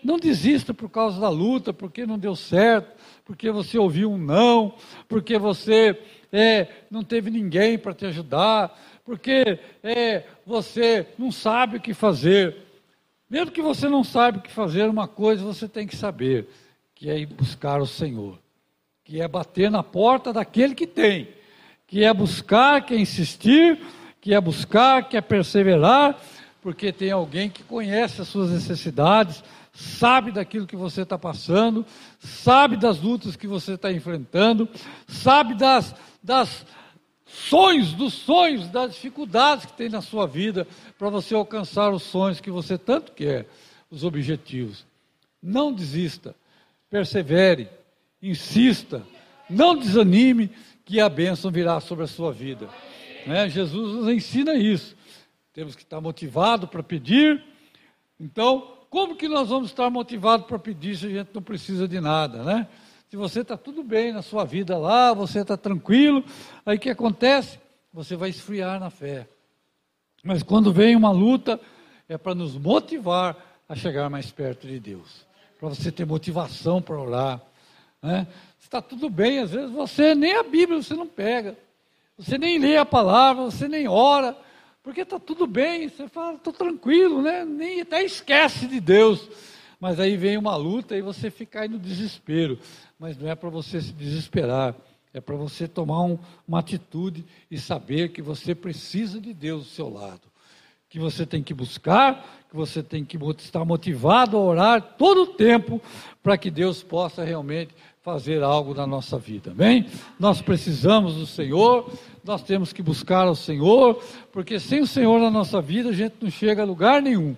Não 0.02 0.18
desista 0.18 0.74
por 0.74 0.90
causa 0.90 1.20
da 1.20 1.28
luta, 1.28 1.74
porque 1.74 2.06
não 2.06 2.18
deu 2.18 2.34
certo, 2.34 2.96
porque 3.26 3.52
você 3.52 3.78
ouviu 3.78 4.10
um 4.10 4.18
não, 4.18 4.74
porque 5.10 5.38
você 5.38 6.02
é, 6.32 6.68
não 6.90 7.04
teve 7.04 7.30
ninguém 7.30 7.78
para 7.78 7.94
te 7.94 8.06
ajudar, 8.06 8.80
porque 9.04 9.60
é, 9.84 10.24
você 10.46 11.08
não 11.18 11.30
sabe 11.30 11.76
o 11.76 11.82
que 11.82 11.94
fazer. 11.94 12.56
Mesmo 13.30 13.52
que 13.52 13.62
você 13.62 13.90
não 13.90 14.04
saiba 14.04 14.38
o 14.38 14.42
que 14.42 14.52
fazer, 14.52 14.90
uma 14.90 15.08
coisa 15.10 15.44
você 15.44 15.68
tem 15.68 15.86
que 15.86 15.98
saber 15.98 16.48
que 16.96 17.10
é 17.10 17.20
ir 17.20 17.26
buscar 17.26 17.82
o 17.82 17.86
Senhor, 17.86 18.40
que 19.04 19.20
é 19.20 19.28
bater 19.28 19.70
na 19.70 19.84
porta 19.84 20.32
daquele 20.32 20.74
que 20.74 20.88
tem, 20.88 21.28
que 21.86 22.04
é 22.04 22.14
buscar, 22.14 22.86
que 22.86 22.94
é 22.94 23.00
insistir, 23.00 23.78
que 24.22 24.34
é 24.34 24.42
buscar, 24.42 25.08
que 25.08 25.18
é 25.18 25.22
perseverar, 25.22 26.20
porque 26.62 26.92
tem 26.92 27.12
alguém 27.12 27.50
que 27.50 27.64
conhece 27.64 28.22
as 28.22 28.28
suas 28.28 28.52
necessidades, 28.52 29.44
sabe 29.74 30.32
daquilo 30.32 30.68
que 30.68 30.76
você 30.76 31.04
está 31.04 31.18
passando, 31.18 31.86
sabe 32.20 32.76
das 32.76 33.00
lutas 33.00 33.36
que 33.36 33.48
você 33.48 33.74
está 33.74 33.92
enfrentando, 33.92 34.68
sabe 35.08 35.56
das, 35.56 35.96
das 36.22 36.66
sonhos, 37.26 37.94
dos 37.94 38.14
sonhos, 38.14 38.68
das 38.68 38.94
dificuldades 38.94 39.66
que 39.66 39.74
tem 39.74 39.90
na 39.90 40.02
sua 40.02 40.28
vida 40.28 40.68
para 40.98 41.10
você 41.10 41.34
alcançar 41.34 41.92
os 41.92 42.04
sonhos 42.04 42.42
que 42.42 42.52
você 42.52 42.78
tanto 42.78 43.14
quer, 43.14 43.48
os 43.90 44.04
objetivos. 44.04 44.86
Não 45.42 45.72
desista 45.72 46.36
persevere, 46.90 47.70
insista, 48.22 49.04
não 49.50 49.78
desanime, 49.78 50.50
que 50.84 51.00
a 51.00 51.08
bênção 51.08 51.52
virá 51.52 51.80
sobre 51.80 52.06
a 52.06 52.08
sua 52.08 52.34
vida. 52.34 52.68
Né? 53.26 53.50
Jesus 53.50 53.96
nos 53.96 54.10
ensina 54.10 54.56
isso. 54.56 54.96
Temos 55.54 55.76
que 55.76 55.84
estar 55.84 56.00
motivados 56.00 56.70
para 56.70 56.84
pedir. 56.84 57.44
Então, 58.20 58.78
como 58.90 59.16
que 59.16 59.28
nós 59.28 59.50
vamos 59.50 59.70
estar 59.70 59.90
motivados 59.90 60.46
para 60.48 60.60
pedir 60.60 60.98
se 60.98 61.08
a 61.08 61.10
gente 61.10 61.30
não 61.34 61.42
precisa 61.42 61.88
de 61.88 62.00
nada, 62.00 62.44
né? 62.44 62.68
Se 63.10 63.18
você 63.18 63.42
está 63.42 63.58
tudo 63.58 63.84
bem 63.84 64.14
na 64.14 64.22
sua 64.22 64.46
vida 64.46 64.78
lá, 64.78 65.14
você 65.14 65.40
está 65.40 65.58
tranquilo, 65.58 66.24
aí 66.64 66.78
o 66.78 66.80
que 66.80 66.92
acontece? 66.92 67.60
Você 67.92 68.16
vai 68.16 68.30
esfriar 68.30 68.80
na 68.80 68.92
fé. 68.92 69.28
Mas 70.24 70.44
quando 70.44 70.72
vem 70.72 70.96
uma 70.96 71.12
luta, 71.12 71.60
é 72.08 72.18
para 72.18 72.36
nos 72.36 72.56
motivar 72.56 73.36
a 73.68 73.76
chegar 73.76 74.10
mais 74.10 74.32
perto 74.32 74.68
de 74.68 74.80
Deus 74.80 75.28
para 75.60 75.70
você 75.70 75.92
ter 75.92 76.06
motivação 76.06 76.82
para 76.82 76.98
orar. 76.98 77.42
Né? 78.02 78.26
Está 78.60 78.82
tudo 78.82 79.10
bem, 79.10 79.40
às 79.40 79.52
vezes 79.52 79.70
você 79.72 80.16
nem 80.16 80.36
a 80.36 80.44
Bíblia 80.44 80.82
você 80.82 80.94
não 80.94 81.06
pega, 81.06 81.58
você 82.20 82.38
nem 82.38 82.60
lê 82.60 82.76
a 82.76 82.86
palavra, 82.86 83.46
você 83.46 83.66
nem 83.70 83.88
ora, 83.88 84.38
porque 84.84 85.02
está 85.02 85.18
tudo 85.18 85.48
bem, 85.48 85.88
você 85.88 86.06
fala, 86.10 86.36
estou 86.36 86.52
tranquilo, 86.52 87.22
né? 87.22 87.46
nem 87.46 87.80
até 87.80 88.04
esquece 88.04 88.68
de 88.68 88.82
Deus. 88.82 89.30
Mas 89.80 90.02
aí 90.02 90.18
vem 90.18 90.38
uma 90.38 90.58
luta 90.58 90.98
e 90.98 91.02
você 91.02 91.32
fica 91.32 91.62
aí 91.62 91.70
no 91.70 91.80
desespero. 91.80 92.60
Mas 93.00 93.18
não 93.18 93.30
é 93.30 93.36
para 93.36 93.50
você 93.50 93.80
se 93.80 93.94
desesperar, 93.94 94.76
é 95.14 95.22
para 95.22 95.38
você 95.38 95.66
tomar 95.66 96.04
um, 96.04 96.20
uma 96.46 96.60
atitude 96.60 97.26
e 97.50 97.58
saber 97.58 98.10
que 98.10 98.22
você 98.22 98.54
precisa 98.54 99.22
de 99.22 99.34
Deus 99.34 99.64
do 99.64 99.70
seu 99.70 99.88
lado 99.88 100.30
que 100.90 100.98
você 100.98 101.24
tem 101.24 101.44
que 101.44 101.54
buscar, 101.54 102.44
que 102.50 102.56
você 102.56 102.82
tem 102.82 103.06
que 103.06 103.16
estar 103.38 103.64
motivado 103.64 104.36
a 104.36 104.40
orar 104.40 104.82
todo 104.98 105.22
o 105.22 105.28
tempo 105.28 105.80
para 106.24 106.36
que 106.36 106.50
Deus 106.50 106.82
possa 106.82 107.24
realmente 107.24 107.76
fazer 108.14 108.42
algo 108.42 108.74
na 108.74 108.88
nossa 108.88 109.20
vida, 109.20 109.54
bem? 109.56 109.86
Nós 110.20 110.42
precisamos 110.42 111.14
do 111.14 111.28
Senhor, 111.28 111.92
nós 112.24 112.42
temos 112.42 112.74
que 112.74 112.82
buscar 112.82 113.28
o 113.28 113.36
Senhor, 113.36 114.02
porque 114.32 114.60
sem 114.60 114.82
o 114.82 114.88
Senhor 114.88 115.20
na 115.20 115.30
nossa 115.30 115.62
vida 115.62 115.90
a 115.90 115.94
gente 115.94 116.16
não 116.20 116.32
chega 116.32 116.64
a 116.64 116.66
lugar 116.66 117.04
nenhum. 117.04 117.36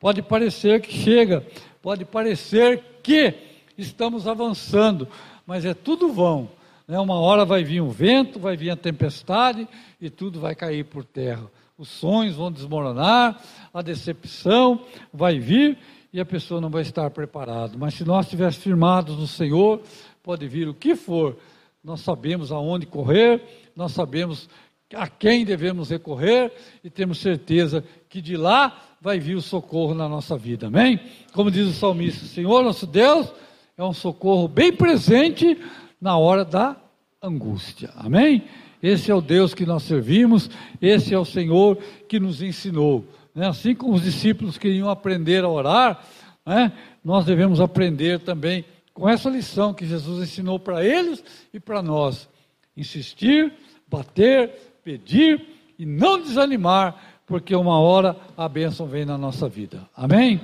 Pode 0.00 0.22
parecer 0.22 0.80
que 0.80 0.90
chega, 0.90 1.46
pode 1.82 2.06
parecer 2.06 2.82
que 3.02 3.34
estamos 3.76 4.26
avançando, 4.26 5.06
mas 5.46 5.66
é 5.66 5.74
tudo 5.74 6.10
vão. 6.10 6.48
Né? 6.88 6.98
Uma 6.98 7.20
hora 7.20 7.44
vai 7.44 7.62
vir 7.62 7.82
um 7.82 7.90
vento, 7.90 8.38
vai 8.38 8.56
vir 8.56 8.70
a 8.70 8.76
tempestade 8.76 9.68
e 10.00 10.08
tudo 10.08 10.40
vai 10.40 10.54
cair 10.54 10.84
por 10.84 11.04
terra 11.04 11.50
os 11.76 11.88
sonhos 11.88 12.36
vão 12.36 12.52
desmoronar, 12.52 13.40
a 13.72 13.82
decepção 13.82 14.80
vai 15.12 15.40
vir 15.40 15.76
e 16.12 16.20
a 16.20 16.24
pessoa 16.24 16.60
não 16.60 16.70
vai 16.70 16.82
estar 16.82 17.10
preparada. 17.10 17.76
Mas 17.76 17.94
se 17.94 18.04
nós 18.04 18.26
estivermos 18.26 18.56
firmados 18.56 19.18
no 19.18 19.26
Senhor, 19.26 19.82
pode 20.24 20.48
vir 20.48 20.66
o 20.66 20.74
que 20.74 20.96
for, 20.96 21.36
nós 21.84 22.00
sabemos 22.00 22.50
aonde 22.50 22.86
correr, 22.86 23.42
nós 23.76 23.92
sabemos 23.92 24.48
a 24.94 25.06
quem 25.06 25.44
devemos 25.44 25.90
recorrer 25.90 26.50
e 26.82 26.88
temos 26.88 27.18
certeza 27.18 27.84
que 28.08 28.22
de 28.22 28.34
lá 28.34 28.96
vai 29.02 29.20
vir 29.20 29.34
o 29.34 29.42
socorro 29.42 29.94
na 29.94 30.08
nossa 30.08 30.34
vida. 30.34 30.68
Amém? 30.68 30.98
Como 31.34 31.50
diz 31.50 31.68
o 31.68 31.72
salmista, 31.74 32.24
Senhor 32.24 32.64
nosso 32.64 32.86
Deus 32.86 33.30
é 33.76 33.84
um 33.84 33.92
socorro 33.92 34.48
bem 34.48 34.72
presente 34.72 35.60
na 36.00 36.16
hora 36.16 36.42
da 36.42 36.74
angústia. 37.22 37.90
Amém? 37.94 38.44
Esse 38.82 39.10
é 39.10 39.14
o 39.14 39.20
Deus 39.20 39.52
que 39.52 39.66
nós 39.66 39.82
servimos, 39.82 40.48
esse 40.80 41.12
é 41.12 41.18
o 41.18 41.24
Senhor 41.24 41.76
que 42.08 42.18
nos 42.18 42.40
ensinou. 42.40 43.04
Né? 43.34 43.46
Assim 43.46 43.74
como 43.74 43.92
os 43.92 44.02
discípulos 44.02 44.56
queriam 44.56 44.88
aprender 44.88 45.44
a 45.44 45.48
orar, 45.50 46.02
né? 46.46 46.72
nós 47.04 47.26
devemos 47.26 47.60
aprender 47.60 48.20
também 48.20 48.64
com 48.94 49.08
essa 49.08 49.28
lição 49.28 49.74
que 49.74 49.84
Jesus 49.84 50.22
ensinou 50.22 50.58
para 50.58 50.84
eles 50.84 51.22
e 51.52 51.58
para 51.58 51.82
nós: 51.82 52.28
insistir, 52.76 53.52
bater, 53.88 54.78
pedir 54.84 55.44
e 55.76 55.84
não 55.84 56.22
desanimar, 56.22 57.20
porque 57.26 57.54
uma 57.54 57.78
hora 57.80 58.16
a 58.36 58.48
bênção 58.48 58.86
vem 58.86 59.04
na 59.04 59.18
nossa 59.18 59.48
vida. 59.48 59.86
Amém? 59.94 60.40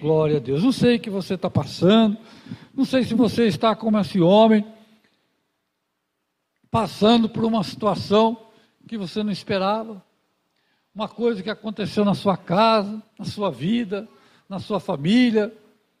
Glória 0.00 0.36
a 0.36 0.40
Deus. 0.40 0.62
Não 0.62 0.72
sei 0.72 0.96
o 0.96 1.00
que 1.00 1.10
você 1.10 1.34
está 1.34 1.50
passando, 1.50 2.16
não 2.72 2.84
sei 2.84 3.02
se 3.02 3.14
você 3.14 3.46
está 3.46 3.74
como 3.74 3.98
esse 3.98 4.20
homem 4.20 4.64
passando 6.70 7.28
por 7.28 7.44
uma 7.44 7.64
situação 7.64 8.46
que 8.86 8.96
você 8.96 9.22
não 9.22 9.32
esperava, 9.32 10.02
uma 10.94 11.08
coisa 11.08 11.42
que 11.42 11.50
aconteceu 11.50 12.04
na 12.04 12.14
sua 12.14 12.36
casa, 12.36 13.02
na 13.18 13.24
sua 13.24 13.50
vida, 13.50 14.08
na 14.48 14.58
sua 14.58 14.80
família, 14.80 15.52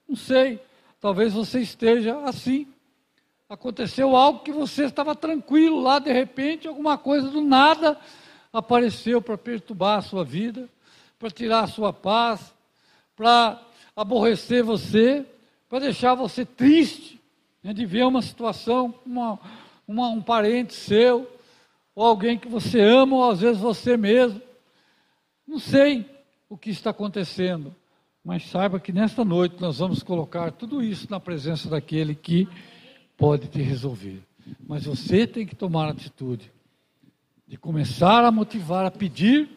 não 0.08 0.16
sei, 0.16 0.60
talvez 1.00 1.32
você 1.32 1.60
esteja 1.60 2.18
assim. 2.20 2.66
Aconteceu 3.48 4.14
algo 4.14 4.40
que 4.40 4.52
você 4.52 4.84
estava 4.84 5.14
tranquilo 5.14 5.80
lá, 5.80 5.98
de 5.98 6.12
repente, 6.12 6.68
alguma 6.68 6.98
coisa 6.98 7.30
do 7.30 7.40
nada 7.40 7.98
apareceu 8.52 9.22
para 9.22 9.38
perturbar 9.38 9.98
a 9.98 10.02
sua 10.02 10.24
vida, 10.24 10.68
para 11.18 11.30
tirar 11.30 11.64
a 11.64 11.66
sua 11.66 11.92
paz, 11.92 12.52
para 13.16 13.60
aborrecer 13.96 14.62
você, 14.62 15.24
para 15.68 15.80
deixar 15.80 16.14
você 16.14 16.44
triste 16.44 17.18
né, 17.62 17.72
de 17.72 17.84
ver 17.84 18.04
uma 18.04 18.22
situação, 18.22 18.94
uma, 19.04 19.38
uma, 19.86 20.08
um 20.08 20.22
parente 20.22 20.74
seu, 20.74 21.30
ou 21.94 22.04
alguém 22.04 22.38
que 22.38 22.48
você 22.48 22.80
ama, 22.80 23.16
ou 23.16 23.30
às 23.30 23.40
vezes 23.40 23.60
você 23.60 23.96
mesmo. 23.96 24.40
Não 25.46 25.58
sei 25.58 26.08
o 26.48 26.56
que 26.56 26.70
está 26.70 26.90
acontecendo, 26.90 27.74
mas 28.28 28.44
saiba 28.44 28.78
que 28.78 28.92
nesta 28.92 29.24
noite 29.24 29.56
nós 29.58 29.78
vamos 29.78 30.02
colocar 30.02 30.52
tudo 30.52 30.82
isso 30.82 31.06
na 31.08 31.18
presença 31.18 31.66
daquele 31.66 32.14
que 32.14 32.46
pode 33.16 33.48
te 33.48 33.62
resolver. 33.62 34.20
Mas 34.66 34.84
você 34.84 35.26
tem 35.26 35.46
que 35.46 35.56
tomar 35.56 35.86
a 35.86 35.92
atitude 35.92 36.52
de 37.46 37.56
começar 37.56 38.26
a 38.26 38.30
motivar, 38.30 38.84
a 38.84 38.90
pedir 38.90 39.48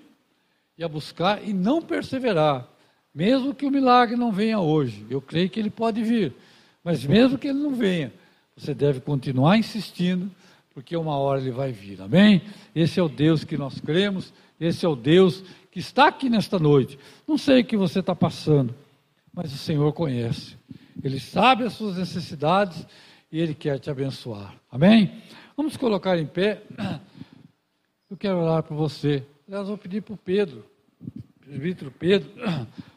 e 0.78 0.86
a 0.86 0.88
buscar 0.88 1.46
e 1.46 1.52
não 1.52 1.82
perseverar, 1.82 2.66
mesmo 3.14 3.54
que 3.54 3.66
o 3.66 3.70
milagre 3.70 4.16
não 4.16 4.32
venha 4.32 4.62
hoje. 4.62 5.06
Eu 5.10 5.22
creio 5.22 5.50
que 5.50 5.60
ele 5.60 5.70
pode 5.70 6.02
vir, 6.02 6.34
mas 6.82 7.04
mesmo 7.04 7.38
que 7.38 7.50
ele 7.50 7.60
não 7.60 7.76
venha, 7.76 8.14
você 8.56 8.74
deve 8.74 9.02
continuar 9.02 9.58
insistindo, 9.58 10.32
porque 10.74 10.96
uma 10.96 11.18
hora 11.18 11.42
ele 11.42 11.52
vai 11.52 11.74
vir, 11.74 12.02
amém? 12.02 12.42
Esse 12.74 13.02
é 13.02 13.04
o 13.04 13.10
Deus 13.10 13.44
que 13.44 13.58
nós 13.58 13.82
cremos, 13.82 14.32
esse 14.58 14.86
é 14.86 14.88
o 14.88 14.96
Deus 14.96 15.44
que 15.72 15.80
está 15.80 16.08
aqui 16.08 16.30
nesta 16.30 16.60
noite. 16.60 17.00
Não 17.26 17.38
sei 17.38 17.62
o 17.62 17.66
que 17.66 17.78
você 17.78 18.00
está 18.00 18.14
passando, 18.14 18.76
mas 19.34 19.54
o 19.54 19.58
Senhor 19.58 19.92
conhece, 19.94 20.58
Ele 21.02 21.20
sabe 21.20 21.64
as 21.64 21.74
suas 21.74 21.98
necessidades 21.98 22.86
e 23.32 23.40
Ele 23.40 23.56
quer 23.56 23.80
te 23.80 23.90
abençoar, 23.90 24.54
amém? 24.70 25.24
Vamos 25.56 25.78
colocar 25.78 26.18
em 26.18 26.26
pé. 26.26 26.62
Eu 28.10 28.18
quero 28.18 28.40
orar 28.40 28.62
por 28.62 28.76
você. 28.76 29.26
Aliás, 29.48 29.68
vou 29.68 29.78
pedir 29.78 30.02
para 30.02 30.14
o 30.14 30.18
Pedro, 30.18 30.66
presbítero 31.40 31.92
Pedro, 31.92 32.30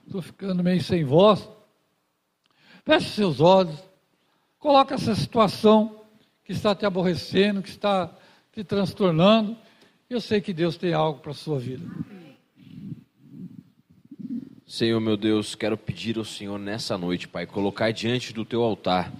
estou 0.05 0.21
ficando 0.21 0.63
meio 0.63 0.83
sem 0.83 1.05
voz. 1.05 1.49
Feche 2.85 3.11
seus 3.11 3.41
olhos. 3.41 3.79
Coloca 4.59 4.95
essa 4.95 5.15
situação 5.15 6.01
que 6.45 6.53
está 6.53 6.75
te 6.75 6.85
aborrecendo, 6.85 7.63
que 7.63 7.69
está 7.69 8.13
te 8.53 8.65
transtornando. 8.65 9.57
Eu 10.09 10.21
sei 10.21 10.41
que 10.41 10.53
Deus 10.53 10.77
tem 10.77 10.93
algo 10.93 11.21
para 11.21 11.31
a 11.31 11.35
sua 11.35 11.59
vida. 11.59 11.85
Senhor 14.75 14.99
meu 14.99 15.17
Deus, 15.17 15.55
quero 15.55 15.79
pedir 15.79 16.19
ao 16.19 16.25
Senhor 16.25 16.59
nessa 16.59 16.99
noite, 16.99 17.29
Pai, 17.29 17.47
colocar 17.47 17.93
diante 17.93 18.33
do 18.33 18.45
teu 18.45 18.61
altar 18.61 19.13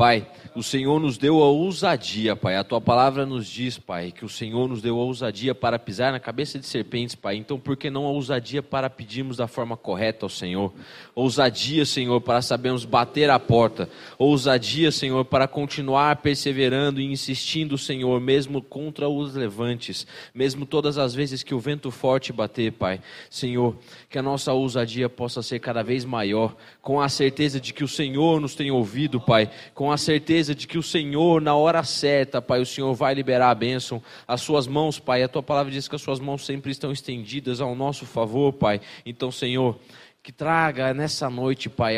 Pai, 0.00 0.26
o 0.54 0.62
Senhor 0.62 0.98
nos 0.98 1.18
deu 1.18 1.42
a 1.42 1.48
ousadia, 1.48 2.34
Pai. 2.34 2.56
A 2.56 2.64
tua 2.64 2.80
palavra 2.80 3.26
nos 3.26 3.46
diz, 3.46 3.76
Pai, 3.76 4.10
que 4.10 4.24
o 4.24 4.30
Senhor 4.30 4.66
nos 4.66 4.80
deu 4.80 4.98
a 4.98 5.04
ousadia 5.04 5.54
para 5.54 5.78
pisar 5.78 6.10
na 6.10 6.18
cabeça 6.18 6.58
de 6.58 6.64
serpentes, 6.64 7.14
Pai. 7.14 7.36
Então, 7.36 7.60
por 7.60 7.76
que 7.76 7.90
não 7.90 8.06
a 8.06 8.08
ousadia 8.08 8.62
para 8.62 8.88
pedirmos 8.88 9.36
da 9.36 9.46
forma 9.46 9.76
correta 9.76 10.24
ao 10.24 10.30
Senhor? 10.30 10.72
Ousadia, 11.14 11.84
Senhor, 11.84 12.18
para 12.22 12.40
sabermos 12.40 12.86
bater 12.86 13.28
a 13.28 13.38
porta. 13.38 13.90
Ousadia, 14.18 14.90
Senhor, 14.90 15.22
para 15.26 15.46
continuar 15.46 16.16
perseverando 16.16 16.98
e 16.98 17.04
insistindo, 17.04 17.76
Senhor, 17.76 18.18
mesmo 18.22 18.62
contra 18.62 19.06
os 19.06 19.34
levantes, 19.34 20.06
mesmo 20.34 20.64
todas 20.64 20.96
as 20.96 21.14
vezes 21.14 21.42
que 21.42 21.54
o 21.54 21.60
vento 21.60 21.90
forte 21.90 22.32
bater, 22.32 22.72
Pai. 22.72 23.02
Senhor, 23.28 23.76
que 24.08 24.18
a 24.18 24.22
nossa 24.22 24.50
ousadia 24.50 25.10
possa 25.10 25.42
ser 25.42 25.58
cada 25.58 25.82
vez 25.82 26.06
maior, 26.06 26.56
com 26.82 27.00
a 27.00 27.08
certeza 27.08 27.60
de 27.60 27.72
que 27.72 27.84
o 27.84 27.88
Senhor 27.88 28.40
nos 28.40 28.54
tem 28.54 28.70
ouvido, 28.70 29.20
Pai, 29.20 29.50
com 29.74 29.92
a 29.92 29.98
certeza 29.98 30.54
de 30.54 30.66
que 30.66 30.78
o 30.78 30.82
Senhor, 30.82 31.40
na 31.40 31.54
hora 31.54 31.82
certa, 31.84 32.40
Pai, 32.40 32.60
o 32.60 32.66
Senhor 32.66 32.94
vai 32.94 33.14
liberar 33.14 33.50
a 33.50 33.54
bênção. 33.54 34.02
As 34.26 34.40
suas 34.40 34.66
mãos, 34.66 34.98
Pai, 34.98 35.22
a 35.22 35.28
tua 35.28 35.42
palavra 35.42 35.70
diz 35.70 35.86
que 35.88 35.96
as 35.96 36.02
suas 36.02 36.18
mãos 36.18 36.44
sempre 36.44 36.70
estão 36.72 36.90
estendidas 36.90 37.60
ao 37.60 37.74
nosso 37.74 38.06
favor, 38.06 38.52
Pai. 38.52 38.80
Então, 39.04 39.30
Senhor, 39.30 39.78
que 40.22 40.32
traga 40.32 40.92
nessa 40.92 41.30
noite, 41.30 41.70
Pai, 41.70 41.96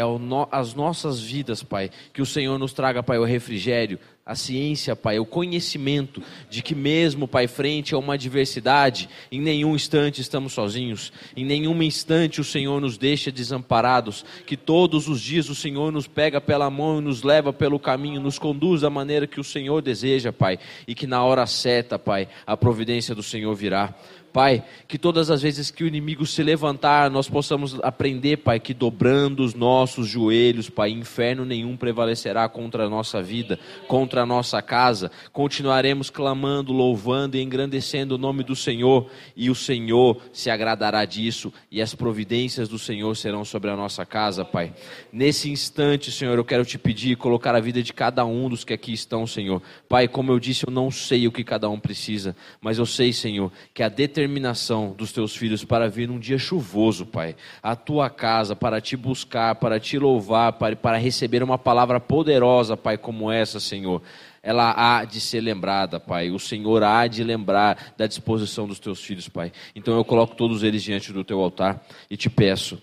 as 0.51 0.75
nossas 0.75 1.21
vidas, 1.21 1.63
Pai, 1.65 1.91
que 2.13 2.23
o 2.23 2.27
Senhor 2.27 2.57
nos 2.57 2.73
traga, 2.73 3.03
Pai, 3.03 3.19
o 3.19 3.25
refrigério, 3.25 3.99
a 4.25 4.37
ciência, 4.37 4.95
Pai, 4.95 5.19
o 5.19 5.27
conhecimento 5.27 6.23
de 6.49 6.63
que 6.63 6.73
mesmo, 6.73 7.27
Pai, 7.27 7.49
frente 7.49 7.93
a 7.93 7.99
uma 7.99 8.15
adversidade, 8.15 9.09
em 9.33 9.41
nenhum 9.41 9.75
instante 9.75 10.21
estamos 10.21 10.53
sozinhos, 10.53 11.13
em 11.37 11.45
nenhum 11.45 11.83
instante 11.83 12.41
o 12.41 12.45
Senhor 12.45 12.81
nos 12.81 12.97
deixa 12.97 13.33
desamparados, 13.33 14.25
que 14.47 14.57
todos 14.57 15.09
os 15.09 15.21
dias 15.21 15.49
o 15.49 15.55
Senhor 15.57 15.91
nos 15.91 16.07
pega 16.07 16.41
pela 16.41 16.71
mão 16.71 17.01
e 17.01 17.03
nos 17.03 17.25
leva 17.25 17.53
pelo 17.53 17.81
caminho, 17.81 18.21
nos 18.21 18.39
conduz 18.39 18.83
da 18.83 18.91
maneira 18.91 19.27
que 19.27 19.41
o 19.41 19.45
Senhor 19.45 19.83
deseja, 19.83 20.33
Pai, 20.33 20.61
e 20.87 20.95
que 20.95 21.09
na 21.09 21.25
hora 21.25 21.45
certa, 21.45 21.99
Pai, 21.99 22.29
a 22.47 22.57
providência 22.57 23.17
do 23.17 23.23
Senhor 23.23 23.53
virá. 23.57 23.93
Pai, 24.33 24.65
que 24.89 24.99
todas 24.99 25.31
as 25.31 25.43
vezes 25.43 25.71
que 25.71 25.85
o 25.85 25.87
inimigo 25.87 26.25
se 26.25 26.43
levantar, 26.43 27.11
nós 27.11 27.29
possamos 27.29 27.79
aprender, 27.83 28.39
Pai, 28.39 28.59
que 28.59 28.73
dobrando 28.73 29.43
os 29.43 29.55
nossos 29.55 30.09
joelhos, 30.09 30.71
Pai, 30.71 30.91
inferno 30.91 31.45
nenhum 31.45 31.77
prevalecerá 31.77 32.49
contra 32.49 32.87
a 32.87 32.89
nossa 32.89 33.23
vida, 33.23 33.59
contra 33.87 34.23
a 34.23 34.27
nossa 34.27 34.63
casa. 34.63 35.11
Continuaremos 35.33 36.09
clamando, 36.09 36.73
louvando 36.73 37.37
e 37.37 37.43
engrandecendo 37.43 38.15
o 38.15 38.19
nome 38.19 38.43
do 38.43 38.57
Senhor, 38.57 39.11
e 39.37 39.51
o 39.51 39.55
Senhor 39.55 40.21
se 40.33 40.49
agradará 40.49 41.05
disso, 41.05 41.53
e 41.71 41.83
as 41.83 41.95
providências 41.95 42.69
do 42.69 42.79
Senhor 42.79 43.15
serão 43.15 43.45
sobre 43.45 43.71
a 43.71 43.77
nossa 43.77 44.07
casa, 44.07 44.45
Pai. 44.45 44.73
Nesse 45.13 45.51
instante, 45.51 46.11
Senhor, 46.11 46.39
eu 46.39 46.45
quero 46.45 46.65
te 46.65 46.79
pedir, 46.79 47.17
colocar 47.17 47.55
a 47.55 47.61
vida 47.61 47.83
de 47.83 47.93
cada 47.93 48.25
um 48.25 48.49
dos 48.49 48.65
que 48.65 48.73
aqui 48.73 48.95
estão, 48.95 49.27
Senhor. 49.27 49.61
Pai, 49.89 50.09
como 50.09 50.33
eu 50.33 50.41
disse, 50.41 50.67
eu 50.67 50.73
não 50.73 50.91
sei 50.91 51.27
o 51.27 51.33
que 51.33 51.45
cada 51.45 51.69
um 51.69 51.79
precisa, 51.79 52.35
mas 52.63 52.79
eu 52.79 52.87
sei, 52.87 53.13
Senhor, 53.13 53.53
que 53.75 53.83
a 53.83 53.89
determinação 53.91 54.22
determinação 54.23 54.95
dos 54.97 55.11
teus 55.11 55.35
filhos 55.35 55.65
para 55.65 55.89
vir 55.89 56.07
num 56.07 56.19
dia 56.19 56.39
chuvoso, 56.39 57.05
Pai, 57.05 57.35
à 57.61 57.75
tua 57.75 58.09
casa, 58.09 58.55
para 58.55 58.81
te 58.81 58.97
buscar, 58.97 59.57
para 59.57 59.81
te 59.81 59.99
louvar, 59.99 60.53
Pai, 60.53 60.77
para 60.77 60.97
receber 60.97 61.43
uma 61.43 61.59
palavra 61.59 61.99
poderosa, 61.99 62.77
Pai, 62.77 62.97
como 62.97 63.31
essa, 63.31 63.59
Senhor 63.59 64.03
ela 64.45 64.75
há 64.77 65.05
de 65.05 65.21
ser 65.21 65.41
lembrada, 65.41 66.01
Pai. 66.01 66.33
O 66.33 66.39
Senhor 66.39 66.83
há 66.83 67.07
de 67.07 67.23
lembrar 67.23 67.95
da 67.97 68.09
disposição 68.09 68.67
dos 68.67 68.81
teus 68.81 69.01
filhos, 69.01 69.29
Pai. 69.29 69.53
Então 69.73 69.97
eu 69.97 70.05
coloco 70.05 70.35
todos 70.35 70.65
eles 70.65 70.83
diante 70.83 71.13
do 71.13 71.23
teu 71.23 71.41
altar 71.41 71.81
e 72.11 72.17
te 72.17 72.29
peço, 72.29 72.83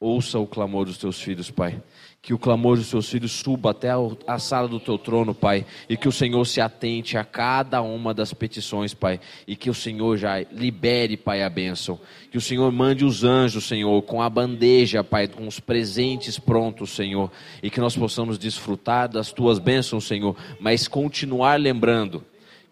ouça 0.00 0.36
o 0.40 0.48
clamor 0.48 0.84
dos 0.84 0.98
teus 0.98 1.20
filhos, 1.20 1.48
Pai 1.48 1.80
que 2.26 2.34
o 2.34 2.38
clamor 2.40 2.76
dos 2.76 2.88
seus 2.88 3.08
filhos 3.08 3.30
suba 3.30 3.70
até 3.70 3.90
a 4.26 4.36
sala 4.40 4.66
do 4.66 4.80
teu 4.80 4.98
trono, 4.98 5.32
Pai, 5.32 5.64
e 5.88 5.96
que 5.96 6.08
o 6.08 6.12
Senhor 6.12 6.44
se 6.44 6.60
atente 6.60 7.16
a 7.16 7.22
cada 7.22 7.80
uma 7.82 8.12
das 8.12 8.34
petições, 8.34 8.92
Pai, 8.92 9.20
e 9.46 9.54
que 9.54 9.70
o 9.70 9.74
Senhor 9.74 10.16
já 10.16 10.40
libere, 10.50 11.16
Pai, 11.16 11.44
a 11.44 11.48
bênção. 11.48 12.00
Que 12.28 12.36
o 12.36 12.40
Senhor 12.40 12.72
mande 12.72 13.04
os 13.04 13.22
anjos, 13.22 13.68
Senhor, 13.68 14.02
com 14.02 14.20
a 14.20 14.28
bandeja, 14.28 15.04
Pai, 15.04 15.28
com 15.28 15.46
os 15.46 15.60
presentes 15.60 16.36
prontos, 16.36 16.90
Senhor, 16.90 17.30
e 17.62 17.70
que 17.70 17.78
nós 17.78 17.96
possamos 17.96 18.40
desfrutar 18.40 19.08
das 19.08 19.30
tuas 19.30 19.60
bênçãos, 19.60 20.04
Senhor, 20.04 20.34
mas 20.58 20.88
continuar 20.88 21.60
lembrando 21.60 22.24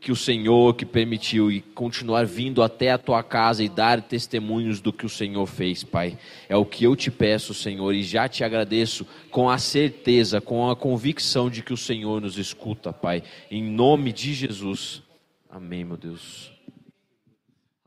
que 0.04 0.12
o 0.12 0.16
Senhor 0.16 0.74
que 0.74 0.84
permitiu 0.84 1.50
e 1.50 1.62
continuar 1.62 2.26
vindo 2.26 2.62
até 2.62 2.90
a 2.90 2.98
tua 2.98 3.22
casa 3.22 3.64
e 3.64 3.70
dar 3.70 4.02
testemunhos 4.02 4.78
do 4.78 4.92
que 4.92 5.06
o 5.06 5.08
Senhor 5.08 5.46
fez, 5.46 5.82
Pai. 5.82 6.18
É 6.46 6.54
o 6.54 6.66
que 6.66 6.84
eu 6.84 6.94
te 6.94 7.10
peço, 7.10 7.54
Senhor, 7.54 7.94
e 7.94 8.02
já 8.02 8.28
te 8.28 8.44
agradeço 8.44 9.06
com 9.30 9.48
a 9.48 9.56
certeza, 9.56 10.42
com 10.42 10.68
a 10.68 10.76
convicção 10.76 11.48
de 11.48 11.62
que 11.62 11.72
o 11.72 11.76
Senhor 11.76 12.20
nos 12.20 12.36
escuta, 12.36 12.92
Pai. 12.92 13.22
Em 13.50 13.62
nome 13.62 14.12
de 14.12 14.34
Jesus. 14.34 15.02
Amém, 15.48 15.84
meu 15.84 15.96
Deus. 15.96 16.52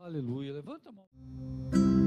Aleluia. 0.00 0.54
Levanta 0.54 0.88
a 0.88 0.92
mão. 0.92 1.97